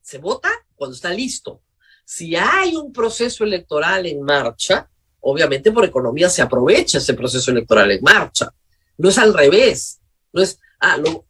Se 0.01 0.17
vota 0.17 0.51
cuando 0.75 0.97
está 0.97 1.11
listo. 1.11 1.61
Si 2.03 2.35
hay 2.35 2.77
un 2.77 2.95
proceso 2.95 3.45
electoral 3.45 4.07
en 4.07 4.23
marcha, 4.23 4.89
obviamente 5.21 5.71
por 5.71 5.85
economía 5.85 6.31
se 6.31 6.41
aprovecha 6.41 6.97
ese 6.97 7.13
proceso 7.13 7.51
electoral 7.51 7.91
en 7.91 8.03
marcha. 8.03 8.55
No 8.99 9.09
es 9.09 9.19
al 9.19 9.35
revés. 9.35 10.01
No 10.33 10.43
es, 10.43 10.59
ah, 10.81 10.97
no, 10.97 11.27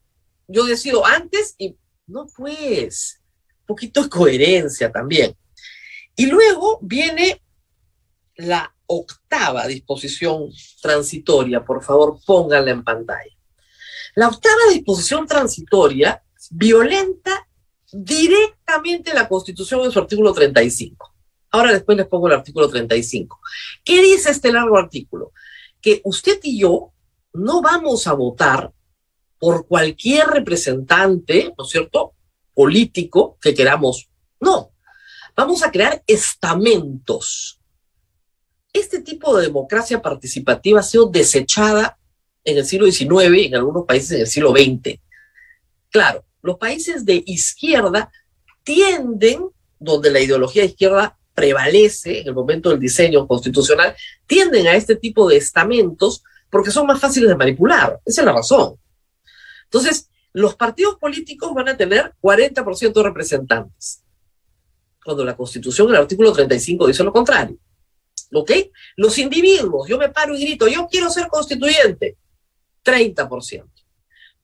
yo 0.47 0.65
decido 0.65 1.05
antes 1.05 1.55
y 1.59 1.77
no 2.07 2.27
pues, 2.37 3.21
un 3.61 3.67
poquito 3.67 4.03
de 4.03 4.09
coherencia 4.09 4.91
también. 4.91 5.37
Y 6.17 6.27
luego 6.27 6.79
viene 6.83 7.43
la 8.37 8.75
octava 8.87 9.67
disposición 9.67 10.51
transitoria, 10.81 11.65
por 11.65 11.83
favor, 11.83 12.19
pónganla 12.25 12.71
en 12.71 12.85
pantalla. 12.85 13.37
La 14.15 14.29
octava 14.29 14.73
disposición 14.73 15.27
transitoria 15.27 16.23
violenta 16.51 17.49
directamente 17.91 19.15
la 19.15 19.29
Constitución 19.29 19.85
en 19.85 19.91
su 19.91 19.99
artículo 19.99 20.33
35. 20.33 21.15
Ahora 21.51 21.73
después 21.73 21.97
les 21.97 22.07
pongo 22.07 22.27
el 22.27 22.35
artículo 22.35 22.69
35. 22.69 23.41
¿Qué 23.85 24.03
dice 24.03 24.31
este 24.31 24.53
largo 24.53 24.79
artículo? 24.79 25.33
Que 25.81 26.01
usted 26.05 26.41
y 26.43 26.61
yo 26.61 26.93
no 27.33 27.63
vamos 27.63 28.07
a 28.07 28.13
votar 28.13 28.73
por 29.39 29.67
cualquier 29.67 30.29
representante, 30.29 31.53
¿no 31.57 31.65
es 31.65 31.71
cierto?, 31.71 32.15
político 32.55 33.39
que 33.41 33.55
queramos. 33.55 34.09
No, 34.41 34.73
vamos 35.35 35.63
a 35.63 35.71
crear 35.71 36.03
estamentos. 36.07 37.59
Este 38.73 39.01
tipo 39.01 39.37
de 39.37 39.47
democracia 39.47 40.01
participativa 40.01 40.81
ha 40.81 40.85
sido 40.85 41.07
desechada 41.07 41.99
en 42.45 42.59
el 42.59 42.65
siglo 42.65 42.91
XIX 42.91 43.37
y 43.37 43.47
en 43.47 43.55
algunos 43.57 43.85
países 43.85 44.13
en 44.13 44.21
el 44.21 44.27
siglo 44.27 44.51
XX. 44.53 44.99
Claro, 45.91 46.25
los 46.43 46.59
países 46.59 47.05
de 47.05 47.23
izquierda 47.27 48.11
tienden, 48.63 49.49
donde 49.79 50.11
la 50.11 50.21
ideología 50.21 50.63
de 50.63 50.69
izquierda 50.69 51.19
prevalece 51.35 52.21
en 52.21 52.29
el 52.29 52.35
momento 52.35 52.71
del 52.71 52.81
diseño 52.81 53.27
constitucional, 53.27 53.95
tienden 54.27 54.67
a 54.67 54.75
este 54.75 54.97
tipo 54.97 55.29
de 55.29 55.37
estamentos 55.37 56.23
porque 56.53 56.71
son 56.71 56.87
más 56.87 57.01
fáciles 57.01 57.31
de 57.31 57.35
manipular. 57.35 57.99
Esa 58.05 58.21
es 58.21 58.27
la 58.27 58.35
razón. 58.35 58.75
Entonces, 59.65 60.11
los 60.35 60.55
partidos 60.55 60.97
políticos 60.97 61.55
van 61.55 61.71
a 61.71 61.77
tener 61.79 62.13
40% 62.21 62.93
de 62.93 63.03
representantes, 63.03 64.05
cuando 65.03 65.25
la 65.25 65.35
Constitución, 65.35 65.89
el 65.89 65.97
artículo 65.97 66.31
35, 66.31 66.87
dice 66.87 67.03
lo 67.05 67.13
contrario. 67.13 67.57
¿Ok? 68.35 68.51
Los 68.97 69.17
individuos, 69.17 69.89
yo 69.89 69.97
me 69.97 70.11
paro 70.11 70.37
y 70.37 70.43
grito, 70.43 70.69
yo 70.69 70.87
quiero 70.91 71.09
ser 71.09 71.29
constituyente, 71.29 72.19
30%. 72.85 73.65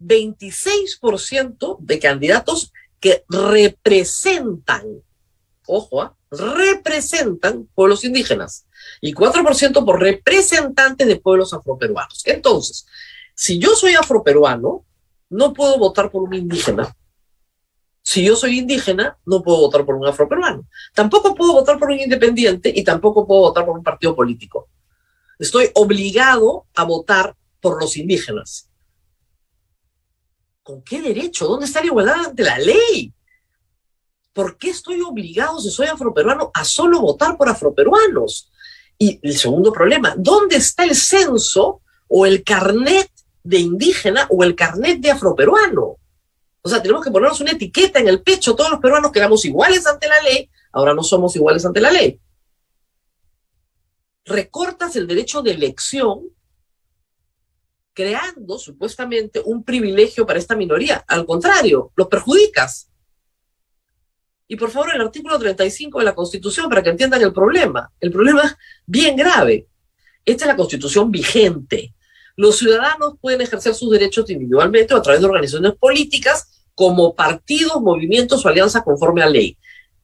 26% 0.00 1.76
de 1.78 1.98
candidatos 1.98 2.72
que 2.98 3.24
representan, 3.28 5.02
ojo, 5.68 6.02
¿ah? 6.02 6.16
representan 6.30 7.68
pueblos 7.74 8.04
indígenas 8.04 8.66
y 9.00 9.14
4% 9.14 9.84
por 9.84 10.00
representantes 10.00 11.06
de 11.06 11.16
pueblos 11.16 11.52
afroperuanos. 11.54 12.22
Entonces, 12.26 12.86
si 13.34 13.58
yo 13.58 13.74
soy 13.74 13.94
afroperuano, 13.94 14.84
no 15.30 15.52
puedo 15.52 15.78
votar 15.78 16.10
por 16.10 16.22
un 16.22 16.34
indígena. 16.34 16.94
Si 18.02 18.24
yo 18.24 18.36
soy 18.36 18.58
indígena, 18.58 19.18
no 19.26 19.42
puedo 19.42 19.58
votar 19.58 19.84
por 19.84 19.94
un 19.94 20.06
afroperuano. 20.06 20.66
Tampoco 20.94 21.34
puedo 21.34 21.52
votar 21.52 21.78
por 21.78 21.90
un 21.90 22.00
independiente 22.00 22.72
y 22.74 22.82
tampoco 22.82 23.26
puedo 23.26 23.42
votar 23.42 23.66
por 23.66 23.76
un 23.76 23.84
partido 23.84 24.16
político. 24.16 24.68
Estoy 25.38 25.70
obligado 25.74 26.66
a 26.74 26.84
votar 26.84 27.36
por 27.60 27.80
los 27.80 27.96
indígenas. 27.96 28.68
¿Con 30.62 30.82
qué 30.82 31.00
derecho? 31.00 31.46
¿Dónde 31.46 31.66
está 31.66 31.80
la 31.80 31.86
igualdad 31.86 32.26
ante 32.26 32.42
la 32.42 32.58
ley? 32.58 33.12
¿Por 34.32 34.56
qué 34.56 34.70
estoy 34.70 35.00
obligado, 35.02 35.58
si 35.60 35.70
soy 35.70 35.86
afroperuano, 35.86 36.50
a 36.54 36.64
solo 36.64 37.00
votar 37.00 37.36
por 37.36 37.48
afroperuanos? 37.48 38.50
Y 38.98 39.18
el 39.22 39.36
segundo 39.36 39.72
problema, 39.72 40.14
¿dónde 40.16 40.56
está 40.56 40.84
el 40.84 40.94
censo 40.94 41.82
o 42.08 42.26
el 42.26 42.42
carnet 42.44 43.10
de 43.42 43.58
indígena 43.58 44.26
o 44.30 44.44
el 44.44 44.54
carnet 44.54 45.00
de 45.00 45.10
afroperuano? 45.10 45.96
O 46.60 46.68
sea, 46.68 46.82
tenemos 46.82 47.04
que 47.04 47.10
ponernos 47.10 47.40
una 47.40 47.52
etiqueta 47.52 48.00
en 48.00 48.08
el 48.08 48.22
pecho, 48.22 48.54
todos 48.54 48.70
los 48.70 48.80
peruanos 48.80 49.12
que 49.12 49.20
éramos 49.20 49.44
iguales 49.44 49.86
ante 49.86 50.08
la 50.08 50.20
ley, 50.22 50.50
ahora 50.72 50.94
no 50.94 51.02
somos 51.02 51.34
iguales 51.36 51.64
ante 51.64 51.80
la 51.80 51.90
ley. 51.90 52.20
Recortas 54.24 54.94
el 54.96 55.06
derecho 55.06 55.40
de 55.42 55.52
elección 55.52 56.28
creando 57.98 58.58
supuestamente 58.58 59.42
un 59.44 59.64
privilegio 59.64 60.24
para 60.24 60.38
esta 60.38 60.54
minoría. 60.54 61.04
Al 61.08 61.26
contrario, 61.26 61.90
los 61.96 62.06
perjudicas. 62.06 62.90
Y 64.48 64.56
por 64.56 64.70
favor, 64.70 64.90
el 64.94 65.00
artículo 65.00 65.38
35 65.38 65.98
de 65.98 66.04
la 66.04 66.14
Constitución, 66.14 66.68
para 66.68 66.82
que 66.82 66.90
entiendan 66.90 67.22
el 67.22 67.32
problema. 67.32 67.92
El 68.00 68.10
problema 68.10 68.42
es 68.42 68.56
bien 68.86 69.14
grave. 69.14 69.68
Esta 70.24 70.44
es 70.44 70.48
la 70.48 70.56
Constitución 70.56 71.10
vigente. 71.10 71.94
Los 72.34 72.58
ciudadanos 72.58 73.14
pueden 73.20 73.42
ejercer 73.42 73.74
sus 73.74 73.90
derechos 73.90 74.28
individualmente 74.30 74.94
o 74.94 74.96
a 74.96 75.02
través 75.02 75.20
de 75.20 75.26
organizaciones 75.26 75.74
políticas 75.74 76.64
como 76.74 77.14
partidos, 77.14 77.80
movimientos 77.80 78.44
o 78.44 78.48
alianzas 78.48 78.82
conforme 78.82 79.22
a 79.22 79.28
ley. 79.28 79.56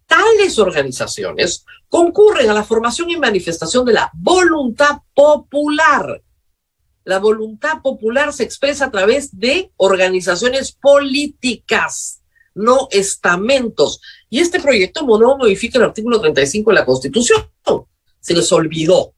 Tales 0.07 0.59
organizaciones 0.59 1.65
concurren 1.89 2.51
a 2.51 2.55
la 2.55 2.65
formación 2.65 3.11
y 3.11 3.17
manifestación 3.17 3.85
de 3.87 3.95
la 3.95 4.11
voluntad 4.15 4.99
popular 5.15 6.21
la 7.05 7.19
voluntad 7.19 7.83
popular 7.83 8.33
se 8.33 8.45
expresa 8.45 8.87
a 8.87 8.91
través 8.91 9.39
de 9.39 9.71
organizaciones 9.77 10.73
políticas, 10.73 12.23
no 12.55 12.89
estamentos. 12.91 14.01
Y 14.31 14.41
este 14.41 14.61
proyecto 14.61 15.03
no 15.03 15.37
modifica 15.37 15.79
el 15.79 15.85
artículo 15.85 16.21
35 16.21 16.71
de 16.71 16.75
la 16.75 16.85
Constitución. 16.85 17.49
Se 18.21 18.35
les 18.35 18.51
olvidó. 18.53 19.15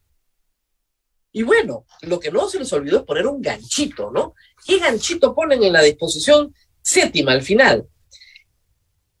Y 1.31 1.43
bueno, 1.43 1.85
lo 2.01 2.19
que 2.19 2.31
no 2.31 2.49
se 2.49 2.59
les 2.59 2.71
olvidó 2.73 2.99
es 2.99 3.03
poner 3.03 3.27
un 3.27 3.41
ganchito, 3.41 4.11
¿no? 4.11 4.33
¿Qué 4.65 4.79
ganchito 4.79 5.35
ponen 5.35 5.63
en 5.63 5.73
la 5.73 5.81
disposición 5.81 6.53
séptima 6.81 7.31
al 7.31 7.41
final? 7.41 7.87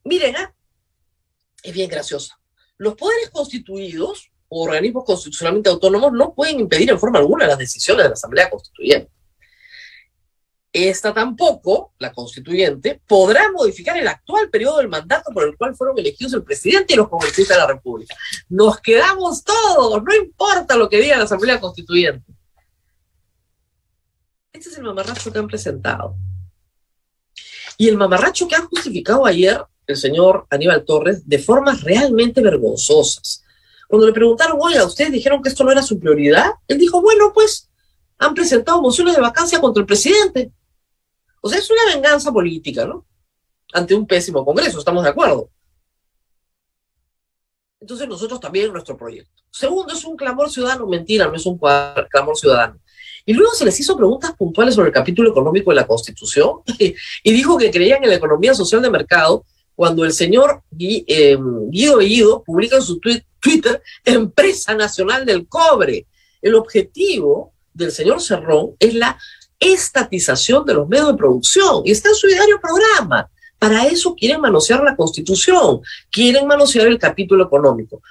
Miren, 0.03 0.35
¿ah? 0.35 0.55
es 1.63 1.73
bien 1.73 1.89
gracioso. 1.89 2.33
Los 2.77 2.95
poderes 2.95 3.29
constituidos 3.29 4.31
o 4.49 4.63
organismos 4.63 5.03
constitucionalmente 5.05 5.69
autónomos 5.69 6.11
no 6.13 6.33
pueden 6.33 6.59
impedir 6.59 6.89
en 6.89 6.99
forma 6.99 7.19
alguna 7.19 7.47
las 7.47 7.57
decisiones 7.57 8.03
de 8.03 8.09
la 8.09 8.13
Asamblea 8.13 8.49
Constituyente. 8.49 9.11
Esta 10.73 11.13
tampoco, 11.13 11.93
la 11.97 12.11
constituyente, 12.11 13.01
podrá 13.07 13.51
modificar 13.51 13.97
el 13.97 14.07
actual 14.07 14.49
periodo 14.49 14.77
del 14.77 14.89
mandato 14.89 15.31
por 15.31 15.45
el 15.45 15.57
cual 15.57 15.75
fueron 15.75 15.97
elegidos 15.97 16.33
el 16.33 16.43
presidente 16.43 16.93
y 16.93 16.97
los 16.97 17.09
congresistas 17.09 17.57
de 17.57 17.61
la 17.61 17.67
República. 17.67 18.15
Nos 18.49 18.79
quedamos 18.79 19.43
todos, 19.43 20.03
no 20.03 20.15
importa 20.15 20.75
lo 20.75 20.89
que 20.89 20.99
diga 20.99 21.17
la 21.17 21.23
Asamblea 21.23 21.59
Constituyente. 21.59 22.31
Este 24.51 24.69
es 24.69 24.77
el 24.77 24.83
mamarracho 24.83 25.31
que 25.31 25.39
han 25.39 25.47
presentado. 25.47 26.15
Y 27.77 27.87
el 27.87 27.97
mamarracho 27.97 28.47
que 28.47 28.55
ha 28.55 28.61
justificado 28.61 29.25
ayer 29.25 29.63
el 29.85 29.95
señor 29.95 30.47
Aníbal 30.49 30.83
Torres 30.83 31.27
de 31.27 31.39
formas 31.39 31.81
realmente 31.81 32.41
vergonzosas. 32.41 33.43
Cuando 33.87 34.05
le 34.05 34.13
preguntaron, 34.13 34.57
oiga, 34.59 34.83
ustedes 34.83 35.11
dijeron 35.11 35.41
que 35.41 35.49
esto 35.49 35.63
no 35.63 35.71
era 35.71 35.81
su 35.81 35.97
prioridad, 35.97 36.51
él 36.67 36.77
dijo, 36.77 37.01
bueno, 37.01 37.31
pues 37.33 37.69
han 38.17 38.33
presentado 38.33 38.81
mociones 38.81 39.15
de 39.15 39.21
vacancia 39.21 39.61
contra 39.61 39.81
el 39.81 39.87
presidente. 39.87 40.51
O 41.41 41.49
sea, 41.49 41.59
es 41.59 41.69
una 41.69 41.93
venganza 41.93 42.31
política, 42.31 42.85
¿no? 42.85 43.05
Ante 43.73 43.93
un 43.93 44.07
pésimo 44.07 44.45
Congreso, 44.45 44.79
estamos 44.79 45.03
de 45.03 45.09
acuerdo. 45.09 45.49
Entonces 47.79 48.07
nosotros 48.07 48.39
también 48.39 48.71
nuestro 48.71 48.97
proyecto. 48.97 49.43
Segundo, 49.51 49.93
es 49.93 50.03
un 50.03 50.17
clamor 50.17 50.49
ciudadano, 50.49 50.87
mentira, 50.87 51.27
no 51.27 51.35
es 51.35 51.45
un 51.45 51.57
clamor 51.57 52.37
ciudadano. 52.37 52.79
Y 53.25 53.33
luego 53.33 53.53
se 53.53 53.65
les 53.65 53.79
hizo 53.79 53.95
preguntas 53.95 54.33
puntuales 54.35 54.73
sobre 54.73 54.87
el 54.87 54.93
capítulo 54.93 55.29
económico 55.29 55.71
de 55.71 55.75
la 55.75 55.87
Constitución 55.87 56.61
y 56.79 57.31
dijo 57.31 57.57
que 57.57 57.71
creían 57.71 58.03
en 58.03 58.09
la 58.09 58.15
economía 58.15 58.53
social 58.53 58.81
de 58.81 58.89
mercado 58.89 59.45
cuando 59.77 60.03
el 60.05 60.11
señor 60.11 60.63
eh, 60.79 61.37
Guido 61.69 61.97
Bellido 61.97 62.43
publica 62.43 62.77
en 62.77 62.81
su 62.81 62.99
Twitter 62.99 63.83
Empresa 64.03 64.73
Nacional 64.73 65.23
del 65.23 65.47
Cobre. 65.47 66.07
El 66.41 66.55
objetivo 66.55 67.53
del 67.73 67.91
señor 67.91 68.19
Cerrón 68.21 68.71
es 68.79 68.95
la 68.95 69.19
estatización 69.59 70.65
de 70.65 70.73
los 70.75 70.87
medios 70.87 71.07
de 71.07 71.17
producción 71.17 71.81
y 71.85 71.91
está 71.91 72.09
en 72.09 72.15
su 72.15 72.27
diario 72.27 72.59
programa. 72.61 73.29
Para 73.59 73.85
eso 73.85 74.15
quieren 74.15 74.41
manosear 74.41 74.83
la 74.83 74.95
constitución, 74.95 75.81
quieren 76.11 76.45
manosear 76.45 76.87
el 76.87 76.99
capítulo 76.99 77.45
económico. 77.45 78.01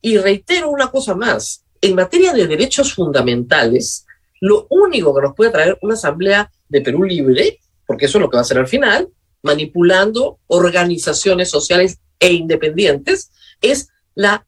Y 0.00 0.18
reitero 0.18 0.70
una 0.70 0.88
cosa 0.88 1.14
más, 1.14 1.64
en 1.80 1.94
materia 1.94 2.32
de 2.32 2.46
derechos 2.46 2.94
fundamentales, 2.94 4.06
lo 4.40 4.66
único 4.70 5.14
que 5.14 5.22
nos 5.22 5.34
puede 5.34 5.50
traer 5.50 5.78
una 5.82 5.94
asamblea 5.94 6.50
de 6.68 6.80
Perú 6.80 7.04
libre, 7.04 7.60
porque 7.86 8.06
eso 8.06 8.18
es 8.18 8.22
lo 8.22 8.30
que 8.30 8.36
va 8.36 8.42
a 8.42 8.44
ser 8.44 8.58
al 8.58 8.68
final, 8.68 9.08
manipulando 9.42 10.38
organizaciones 10.48 11.50
sociales 11.50 11.98
e 12.18 12.32
independientes, 12.32 13.30
es 13.60 13.88
la 14.14 14.44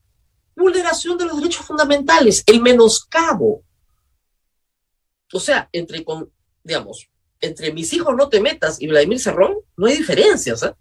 vulneración 0.57 1.17
de 1.17 1.27
los 1.27 1.37
derechos 1.37 1.65
fundamentales, 1.65 2.43
el 2.47 2.61
menoscabo. 2.61 3.63
O 5.33 5.41
sea, 5.41 5.69
entre 5.73 6.05
digamos, 6.63 7.09
entre 7.41 7.73
mis 7.73 7.93
hijos 7.93 8.15
no 8.17 8.29
te 8.29 8.41
metas 8.41 8.81
y 8.81 8.87
Vladimir 8.87 9.19
Cerrón, 9.19 9.55
no 9.77 9.87
hay 9.87 9.97
diferencias. 9.97 10.63
¿eh? 10.63 10.75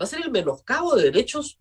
Va 0.00 0.04
a 0.04 0.06
ser 0.06 0.20
el 0.22 0.30
menoscabo 0.30 0.96
de 0.96 1.04
derechos 1.04 1.58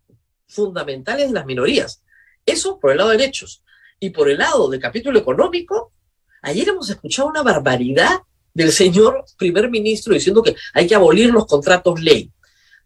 fundamentales 0.47 1.27
de 1.27 1.33
las 1.33 1.45
minorías. 1.45 2.03
Eso 2.45 2.79
por 2.79 2.91
el 2.91 2.97
lado 2.97 3.11
de 3.11 3.17
derechos. 3.17 3.63
Y 3.99 4.09
por 4.09 4.29
el 4.29 4.39
lado 4.39 4.69
del 4.69 4.81
capítulo 4.81 5.17
económico, 5.19 5.93
ayer 6.41 6.69
hemos 6.69 6.89
escuchado 6.89 7.29
una 7.29 7.43
barbaridad 7.43 8.21
del 8.53 8.71
señor 8.71 9.23
primer 9.37 9.69
ministro 9.69 10.13
diciendo 10.13 10.43
que 10.43 10.55
hay 10.73 10.87
que 10.87 10.95
abolir 10.95 11.29
los 11.29 11.45
contratos 11.45 12.01
ley. 12.01 12.31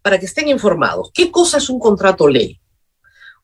Para 0.01 0.19
que 0.19 0.25
estén 0.25 0.47
informados, 0.47 1.11
¿qué 1.13 1.31
cosa 1.31 1.57
es 1.57 1.69
un 1.69 1.79
contrato 1.79 2.27
ley? 2.27 2.59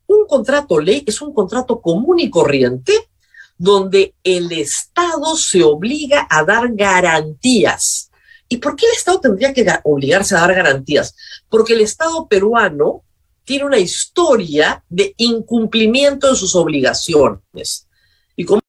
Un 0.08 0.28
contrato 0.28 0.80
ley 0.80 1.04
es 1.06 1.22
un 1.22 1.34
contrato 1.34 1.82
común 1.82 2.20
y 2.20 2.30
corriente 2.30 3.10
donde 3.58 4.16
el 4.24 4.52
Estado 4.52 5.36
se 5.36 5.64
obliga 5.64 6.28
a 6.30 6.44
dar 6.44 6.74
garantías. 6.74 8.12
¿Y 8.50 8.58
por 8.58 8.76
qué 8.76 8.86
el 8.86 8.94
Estado 8.94 9.20
tendría 9.20 9.54
que 9.54 9.66
obligarse 9.84 10.36
a 10.36 10.42
dar 10.42 10.54
garantías? 10.54 11.16
Porque 11.50 11.74
el 11.74 11.82
Estado 11.82 12.28
peruano 12.28 13.04
tiene 13.44 13.66
una 13.66 13.80
historia 13.80 14.84
de 14.90 15.14
incumplimiento 15.18 16.30
de 16.30 16.36
sus 16.36 16.56
obligaciones. 16.56 17.88
Y 18.36 18.46
como 18.46 18.62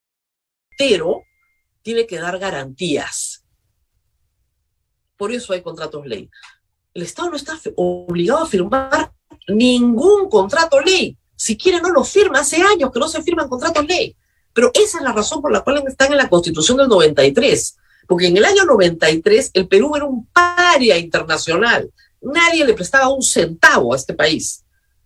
pero 0.77 1.23
tiene 1.83 2.07
que 2.07 2.19
dar 2.19 2.39
garantías. 2.39 3.45
Por 5.17 5.33
eso 5.33 5.53
hay 5.53 5.63
contratos 5.63 6.07
ley. 6.07 6.29
El 6.93 7.03
Estado 7.03 7.31
no 7.31 7.37
está 7.37 7.59
obligado 7.77 8.43
a 8.43 8.47
firmar 8.47 9.13
ningún 9.49 10.29
contrato 10.29 10.81
ley. 10.81 11.17
Si 11.37 11.57
quiere, 11.57 11.81
no 11.81 11.91
lo 11.91 12.05
firma. 12.05 12.41
Hace 12.41 12.63
años 12.63 12.91
que 12.93 12.99
no 12.99 13.09
se 13.09 13.23
firman 13.23 13.49
contratos 13.49 13.85
ley. 13.87 14.17
Pero 14.55 14.71
esa 14.73 14.99
es 14.99 15.05
la 15.05 15.13
razón 15.13 15.43
por 15.43 15.53
la 15.53 15.63
cual 15.63 15.83
están 15.87 16.13
en 16.13 16.19
la 16.19 16.29
Constitución 16.29 16.79
del 16.79 16.89
93. 16.89 17.77
Porque 18.07 18.29
en 18.29 18.37
el 18.37 18.45
año 18.45 18.65
93 18.65 19.51
el 19.53 19.69
Perú 19.69 19.97
era 19.97 20.05
un 20.05 20.27
paria 20.27 20.97
internacional. 20.97 21.91
Nadie 22.23 22.65
le 22.65 22.75
prestaba 22.75 23.09
un 23.09 23.23
centavo 23.23 23.93
a 23.93 23.97
este 23.97 24.15
país. 24.15 24.65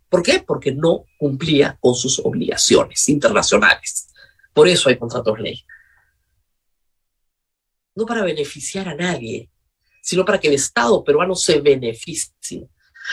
¿Por 0.09 0.23
qué? 0.23 0.43
Porque 0.47 0.73
no 0.73 1.05
cumplía 1.19 1.77
con 1.81 1.95
sus 1.95 2.19
obligaciones 2.21 3.09
internacionales. 3.09 4.09
Por 4.53 4.69
eso 4.69 4.89
hay 4.89 4.99
contratos 4.99 5.39
ley. 5.39 5.65
No 7.95 8.07
para 8.07 8.23
beneficiar 8.23 8.89
a 8.89 8.95
nadie, 8.95 9.51
sino 10.03 10.25
para 10.25 10.39
que 10.39 10.49
el 10.49 10.55
Estado 10.55 11.03
peruano 11.05 11.35
se 11.35 11.61
beneficie. 11.61 12.69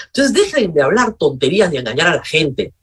Entonces 0.08 0.34
dejen 0.34 0.74
de 0.74 0.82
hablar 0.82 1.14
tonterías 1.14 1.72
de 1.72 1.80
engañar 1.80 2.08
a 2.08 2.16
la 2.18 2.26
gente. 2.26 2.74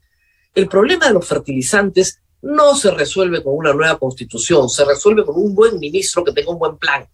El 0.53 0.67
problema 0.67 1.07
de 1.07 1.13
los 1.13 1.27
fertilizantes 1.27 2.21
no 2.43 2.75
se 2.75 2.91
resuelve 2.91 3.41
con 3.41 3.55
una 3.55 3.73
nueva 3.73 3.97
constitución, 3.97 4.69
se 4.69 4.83
resuelve 4.83 5.23
con 5.23 5.35
un 5.37 5.55
buen 5.55 5.79
ministro 5.79 6.25
que 6.25 6.33
tenga 6.33 6.51
un 6.51 6.59
buen 6.59 6.77
plan. 6.77 7.07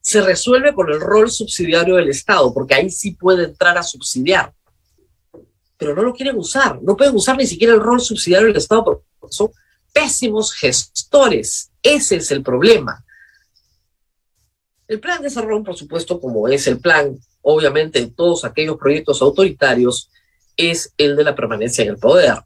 Se 0.00 0.22
resuelve 0.22 0.72
con 0.72 0.90
el 0.90 1.00
rol 1.00 1.30
subsidiario 1.30 1.96
del 1.96 2.08
Estado, 2.08 2.52
porque 2.54 2.74
ahí 2.74 2.90
sí 2.90 3.10
puede 3.10 3.44
entrar 3.44 3.76
a 3.76 3.82
subsidiar. 3.82 4.54
Pero 5.76 5.94
no 5.94 6.02
lo 6.02 6.14
quieren 6.14 6.38
usar, 6.38 6.80
no 6.82 6.96
pueden 6.96 7.14
usar 7.14 7.36
ni 7.36 7.46
siquiera 7.46 7.74
el 7.74 7.80
rol 7.80 8.00
subsidiario 8.00 8.48
del 8.48 8.56
Estado 8.56 8.84
porque 8.84 9.04
son 9.28 9.50
pésimos 9.92 10.54
gestores. 10.54 11.70
Ese 11.82 12.16
es 12.16 12.30
el 12.30 12.42
problema. 12.42 13.04
El 14.88 14.98
plan 14.98 15.20
de 15.20 15.28
Cerrón, 15.28 15.62
por 15.62 15.76
supuesto, 15.76 16.18
como 16.18 16.48
es 16.48 16.66
el 16.66 16.80
plan, 16.80 17.18
obviamente, 17.42 18.00
de 18.00 18.06
todos 18.06 18.46
aquellos 18.46 18.78
proyectos 18.78 19.20
autoritarios, 19.20 20.10
es 20.56 20.94
el 20.96 21.16
de 21.16 21.24
la 21.24 21.34
permanencia 21.34 21.84
en 21.84 21.90
el 21.90 21.98
poder 21.98 22.38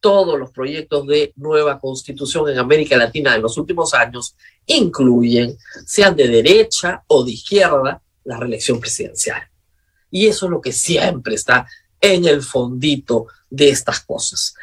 todos 0.00 0.38
los 0.38 0.50
proyectos 0.50 1.06
de 1.06 1.32
nueva 1.36 1.78
constitución 1.78 2.48
en 2.48 2.58
América 2.58 2.96
Latina 2.96 3.34
en 3.34 3.42
los 3.42 3.58
últimos 3.58 3.94
años 3.94 4.36
incluyen, 4.66 5.56
sean 5.86 6.14
de 6.14 6.28
derecha 6.28 7.02
o 7.06 7.24
de 7.24 7.32
izquierda, 7.32 8.02
la 8.24 8.38
reelección 8.38 8.78
presidencial. 8.78 9.42
Y 10.10 10.26
eso 10.26 10.46
es 10.46 10.50
lo 10.50 10.60
que 10.60 10.72
siempre 10.72 11.34
está 11.34 11.66
en 12.00 12.26
el 12.26 12.42
fondito 12.42 13.26
de 13.50 13.70
estas 13.70 14.00
cosas. 14.00 14.54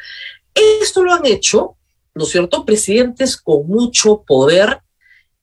Esto 0.54 1.02
lo 1.02 1.12
han 1.12 1.26
hecho, 1.26 1.76
¿no 2.14 2.24
es 2.24 2.30
cierto?, 2.30 2.64
presidentes 2.64 3.36
con 3.36 3.66
mucho 3.66 4.22
poder 4.22 4.80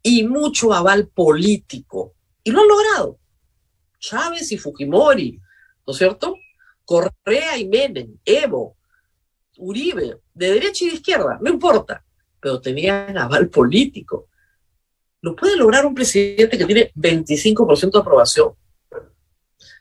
y 0.01 0.23
mucho 0.23 0.73
aval 0.73 1.07
político. 1.07 2.13
Y 2.43 2.51
lo 2.51 2.61
han 2.61 2.67
logrado. 2.67 3.19
Chávez 3.99 4.51
y 4.51 4.57
Fujimori, 4.57 5.39
¿no 5.85 5.91
es 5.91 5.97
cierto? 5.97 6.35
Correa 6.83 7.57
y 7.57 7.67
Menem, 7.67 8.17
Evo, 8.25 8.75
Uribe, 9.57 10.19
de 10.33 10.53
derecha 10.53 10.85
y 10.85 10.89
de 10.89 10.95
izquierda, 10.95 11.37
no 11.41 11.49
importa, 11.49 12.03
pero 12.39 12.59
tenían 12.59 13.17
aval 13.17 13.49
político. 13.49 14.27
¿Lo 15.21 15.35
puede 15.35 15.55
lograr 15.55 15.85
un 15.85 15.95
presidente 15.95 16.57
que 16.57 16.65
tiene 16.65 16.91
25% 16.95 17.91
de 17.91 17.99
aprobación? 17.99 18.53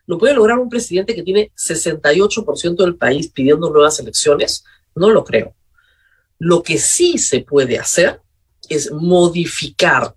¿Lo 0.06 0.18
puede 0.18 0.34
lograr 0.34 0.58
un 0.58 0.68
presidente 0.68 1.14
que 1.14 1.22
tiene 1.22 1.52
68% 1.56 2.76
del 2.76 2.96
país 2.96 3.28
pidiendo 3.28 3.70
nuevas 3.70 3.98
elecciones? 3.98 4.64
No 4.94 5.10
lo 5.10 5.24
creo. 5.24 5.54
Lo 6.38 6.62
que 6.62 6.78
sí 6.78 7.18
se 7.18 7.40
puede 7.40 7.78
hacer 7.78 8.20
es 8.68 8.90
modificar 8.92 10.14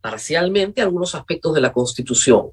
parcialmente 0.00 0.82
algunos 0.82 1.14
aspectos 1.14 1.54
de 1.54 1.60
la 1.60 1.72
Constitución, 1.72 2.50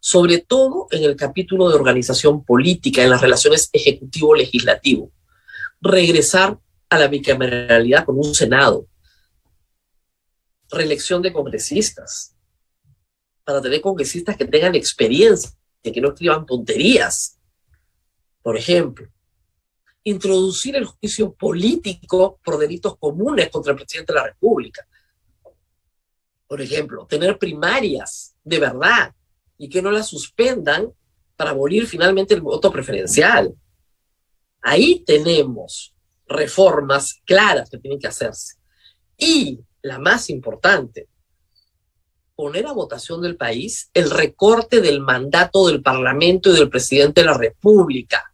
sobre 0.00 0.38
todo 0.38 0.86
en 0.90 1.04
el 1.04 1.14
capítulo 1.14 1.68
de 1.68 1.74
organización 1.74 2.42
política, 2.42 3.02
en 3.02 3.10
las 3.10 3.20
relaciones 3.20 3.68
ejecutivo-legislativo. 3.72 5.12
Regresar 5.80 6.58
a 6.88 6.98
la 6.98 7.06
bicameralidad 7.06 8.06
con 8.06 8.18
un 8.18 8.34
Senado. 8.34 8.86
Reelección 10.70 11.20
de 11.20 11.32
congresistas. 11.32 12.34
Para 13.44 13.60
tener 13.60 13.80
congresistas 13.80 14.36
que 14.36 14.46
tengan 14.46 14.74
experiencia, 14.74 15.50
que 15.82 16.00
no 16.00 16.08
escriban 16.08 16.46
tonterías. 16.46 17.38
Por 18.42 18.56
ejemplo, 18.56 19.06
introducir 20.04 20.76
el 20.76 20.86
juicio 20.86 21.34
político 21.34 22.40
por 22.42 22.58
delitos 22.58 22.96
comunes 22.96 23.50
contra 23.50 23.72
el 23.72 23.78
presidente 23.78 24.12
de 24.12 24.18
la 24.18 24.26
República. 24.26 24.86
Por 26.46 26.60
ejemplo, 26.60 27.06
tener 27.06 27.38
primarias 27.38 28.34
de 28.42 28.58
verdad, 28.58 29.14
y 29.60 29.68
que 29.68 29.82
no 29.82 29.90
la 29.90 30.02
suspendan 30.02 30.90
para 31.36 31.50
abolir 31.50 31.86
finalmente 31.86 32.32
el 32.32 32.40
voto 32.40 32.72
preferencial. 32.72 33.54
Ahí 34.62 35.04
tenemos 35.04 35.94
reformas 36.26 37.20
claras 37.26 37.68
que 37.68 37.76
tienen 37.76 38.00
que 38.00 38.06
hacerse. 38.06 38.54
Y 39.18 39.60
la 39.82 39.98
más 39.98 40.30
importante, 40.30 41.08
poner 42.34 42.66
a 42.66 42.72
votación 42.72 43.20
del 43.20 43.36
país 43.36 43.90
el 43.92 44.10
recorte 44.10 44.80
del 44.80 45.00
mandato 45.00 45.66
del 45.66 45.82
Parlamento 45.82 46.48
y 46.48 46.54
del 46.54 46.70
presidente 46.70 47.20
de 47.20 47.26
la 47.26 47.36
República, 47.36 48.32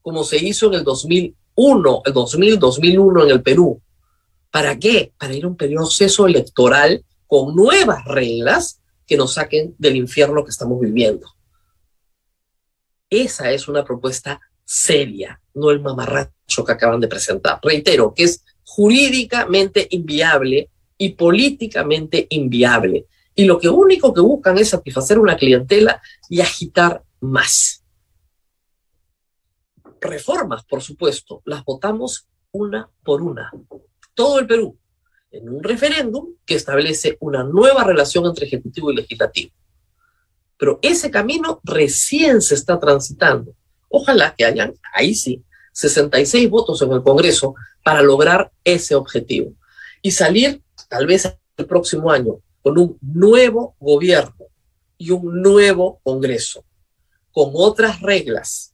como 0.00 0.24
se 0.24 0.42
hizo 0.42 0.68
en 0.68 0.74
el 0.74 0.84
2001, 0.84 2.02
el 2.06 2.12
2000, 2.14 2.58
2001 2.58 3.24
en 3.24 3.30
el 3.30 3.42
Perú. 3.42 3.82
¿Para 4.50 4.78
qué? 4.78 5.12
Para 5.18 5.34
ir 5.34 5.44
a 5.44 5.48
un 5.48 5.58
proceso 5.58 6.26
electoral 6.26 7.04
con 7.26 7.54
nuevas 7.54 8.02
reglas 8.06 8.80
que 9.06 9.16
nos 9.16 9.34
saquen 9.34 9.74
del 9.78 9.96
infierno 9.96 10.44
que 10.44 10.50
estamos 10.50 10.80
viviendo. 10.80 11.28
Esa 13.10 13.50
es 13.52 13.68
una 13.68 13.84
propuesta 13.84 14.40
seria, 14.64 15.40
no 15.54 15.70
el 15.70 15.80
mamarracho 15.80 16.64
que 16.64 16.72
acaban 16.72 17.00
de 17.00 17.08
presentar. 17.08 17.60
Reitero 17.62 18.14
que 18.14 18.24
es 18.24 18.44
jurídicamente 18.64 19.86
inviable 19.90 20.70
y 20.96 21.10
políticamente 21.10 22.26
inviable. 22.30 23.06
Y 23.34 23.44
lo 23.44 23.58
que 23.58 23.68
único 23.68 24.14
que 24.14 24.20
buscan 24.20 24.58
es 24.58 24.70
satisfacer 24.70 25.18
una 25.18 25.36
clientela 25.36 26.00
y 26.28 26.40
agitar 26.40 27.02
más. 27.20 27.84
Reformas, 30.00 30.64
por 30.64 30.82
supuesto, 30.82 31.42
las 31.44 31.64
votamos 31.64 32.28
una 32.52 32.90
por 33.02 33.22
una. 33.22 33.50
Todo 34.14 34.38
el 34.38 34.46
Perú, 34.46 34.78
en 35.34 35.48
un 35.48 35.62
referéndum 35.62 36.34
que 36.46 36.54
establece 36.54 37.16
una 37.20 37.42
nueva 37.42 37.82
relación 37.82 38.24
entre 38.26 38.46
Ejecutivo 38.46 38.92
y 38.92 38.96
Legislativo. 38.96 39.52
Pero 40.56 40.78
ese 40.80 41.10
camino 41.10 41.60
recién 41.64 42.40
se 42.40 42.54
está 42.54 42.78
transitando. 42.78 43.52
Ojalá 43.88 44.34
que 44.36 44.44
hayan, 44.44 44.74
ahí 44.92 45.14
sí, 45.14 45.42
66 45.72 46.48
votos 46.48 46.80
en 46.82 46.92
el 46.92 47.02
Congreso 47.02 47.54
para 47.82 48.00
lograr 48.00 48.52
ese 48.62 48.94
objetivo 48.94 49.52
y 50.02 50.12
salir 50.12 50.62
tal 50.88 51.06
vez 51.06 51.36
el 51.56 51.66
próximo 51.66 52.10
año 52.12 52.38
con 52.62 52.78
un 52.78 52.96
nuevo 53.00 53.74
gobierno 53.80 54.46
y 54.96 55.10
un 55.10 55.42
nuevo 55.42 56.00
Congreso, 56.04 56.64
con 57.32 57.50
otras 57.54 58.00
reglas, 58.00 58.72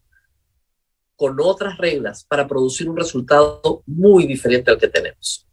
con 1.16 1.40
otras 1.40 1.79
reglas 1.79 2.25
para 2.25 2.46
producir 2.46 2.88
un 2.88 2.99
resultado 2.99 3.83
muy 3.87 4.27
diferente 4.27 4.70
al 4.70 4.79
que 4.79 4.88
tenemos. 4.88 5.49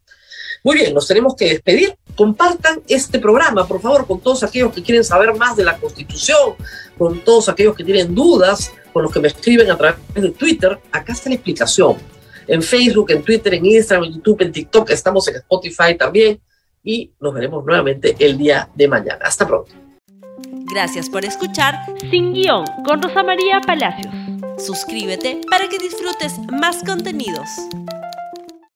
Muy 0.64 0.76
bien, 0.76 0.94
nos 0.94 1.08
tenemos 1.08 1.36
que 1.36 1.46
despedir. 1.46 1.96
Compartan 2.16 2.82
este 2.88 3.20
programa, 3.20 3.68
por 3.68 3.80
favor, 3.80 4.08
con 4.08 4.20
todos 4.20 4.44
aquellos 4.44 4.74
que 4.74 4.82
quieren 4.82 5.04
saber 5.04 5.34
más 5.36 5.56
de 5.56 5.64
la 5.64 5.78
Constitución, 5.78 6.56
con 6.98 7.20
todos 7.22 7.48
aquellos 7.50 7.76
que 7.76 7.84
tienen 7.84 8.14
dudas, 8.14 8.74
con 8.92 9.04
los 9.04 9.12
que 9.12 9.20
me 9.20 9.28
escriben 9.28 9.70
a 9.70 9.78
través 9.78 10.00
de 10.16 10.32
Twitter. 10.32 10.80
Acá 10.92 11.14
está 11.14 11.30
la 11.30 11.36
explicación. 11.36 11.98
En 12.48 12.64
Facebook, 12.64 13.12
en 13.12 13.24
Twitter, 13.24 13.54
en 13.54 13.66
Instagram, 13.66 14.06
en 14.06 14.14
YouTube, 14.16 14.42
en 14.42 14.52
TikTok, 14.52 14.90
estamos 14.90 15.28
en 15.28 15.36
Spotify 15.36 15.96
también. 15.98 16.40
Y 16.84 17.12
nos 17.20 17.34
veremos 17.34 17.66
nuevamente 17.66 18.16
el 18.20 18.38
día 18.38 18.70
de 18.74 18.88
mañana. 18.88 19.20
Hasta 19.26 19.46
pronto. 19.46 19.72
Gracias 20.72 21.10
por 21.10 21.26
escuchar 21.26 21.76
Sin 22.10 22.34
Guión 22.34 22.66
con 22.86 23.02
Rosa 23.02 23.24
María 23.24 23.62
Palacios. 23.62 24.14
Suscríbete 24.58 25.42
para 25.50 25.70
que 25.70 25.78
disfrutes 25.78 26.40
más 26.52 26.84
contenidos. 26.84 27.48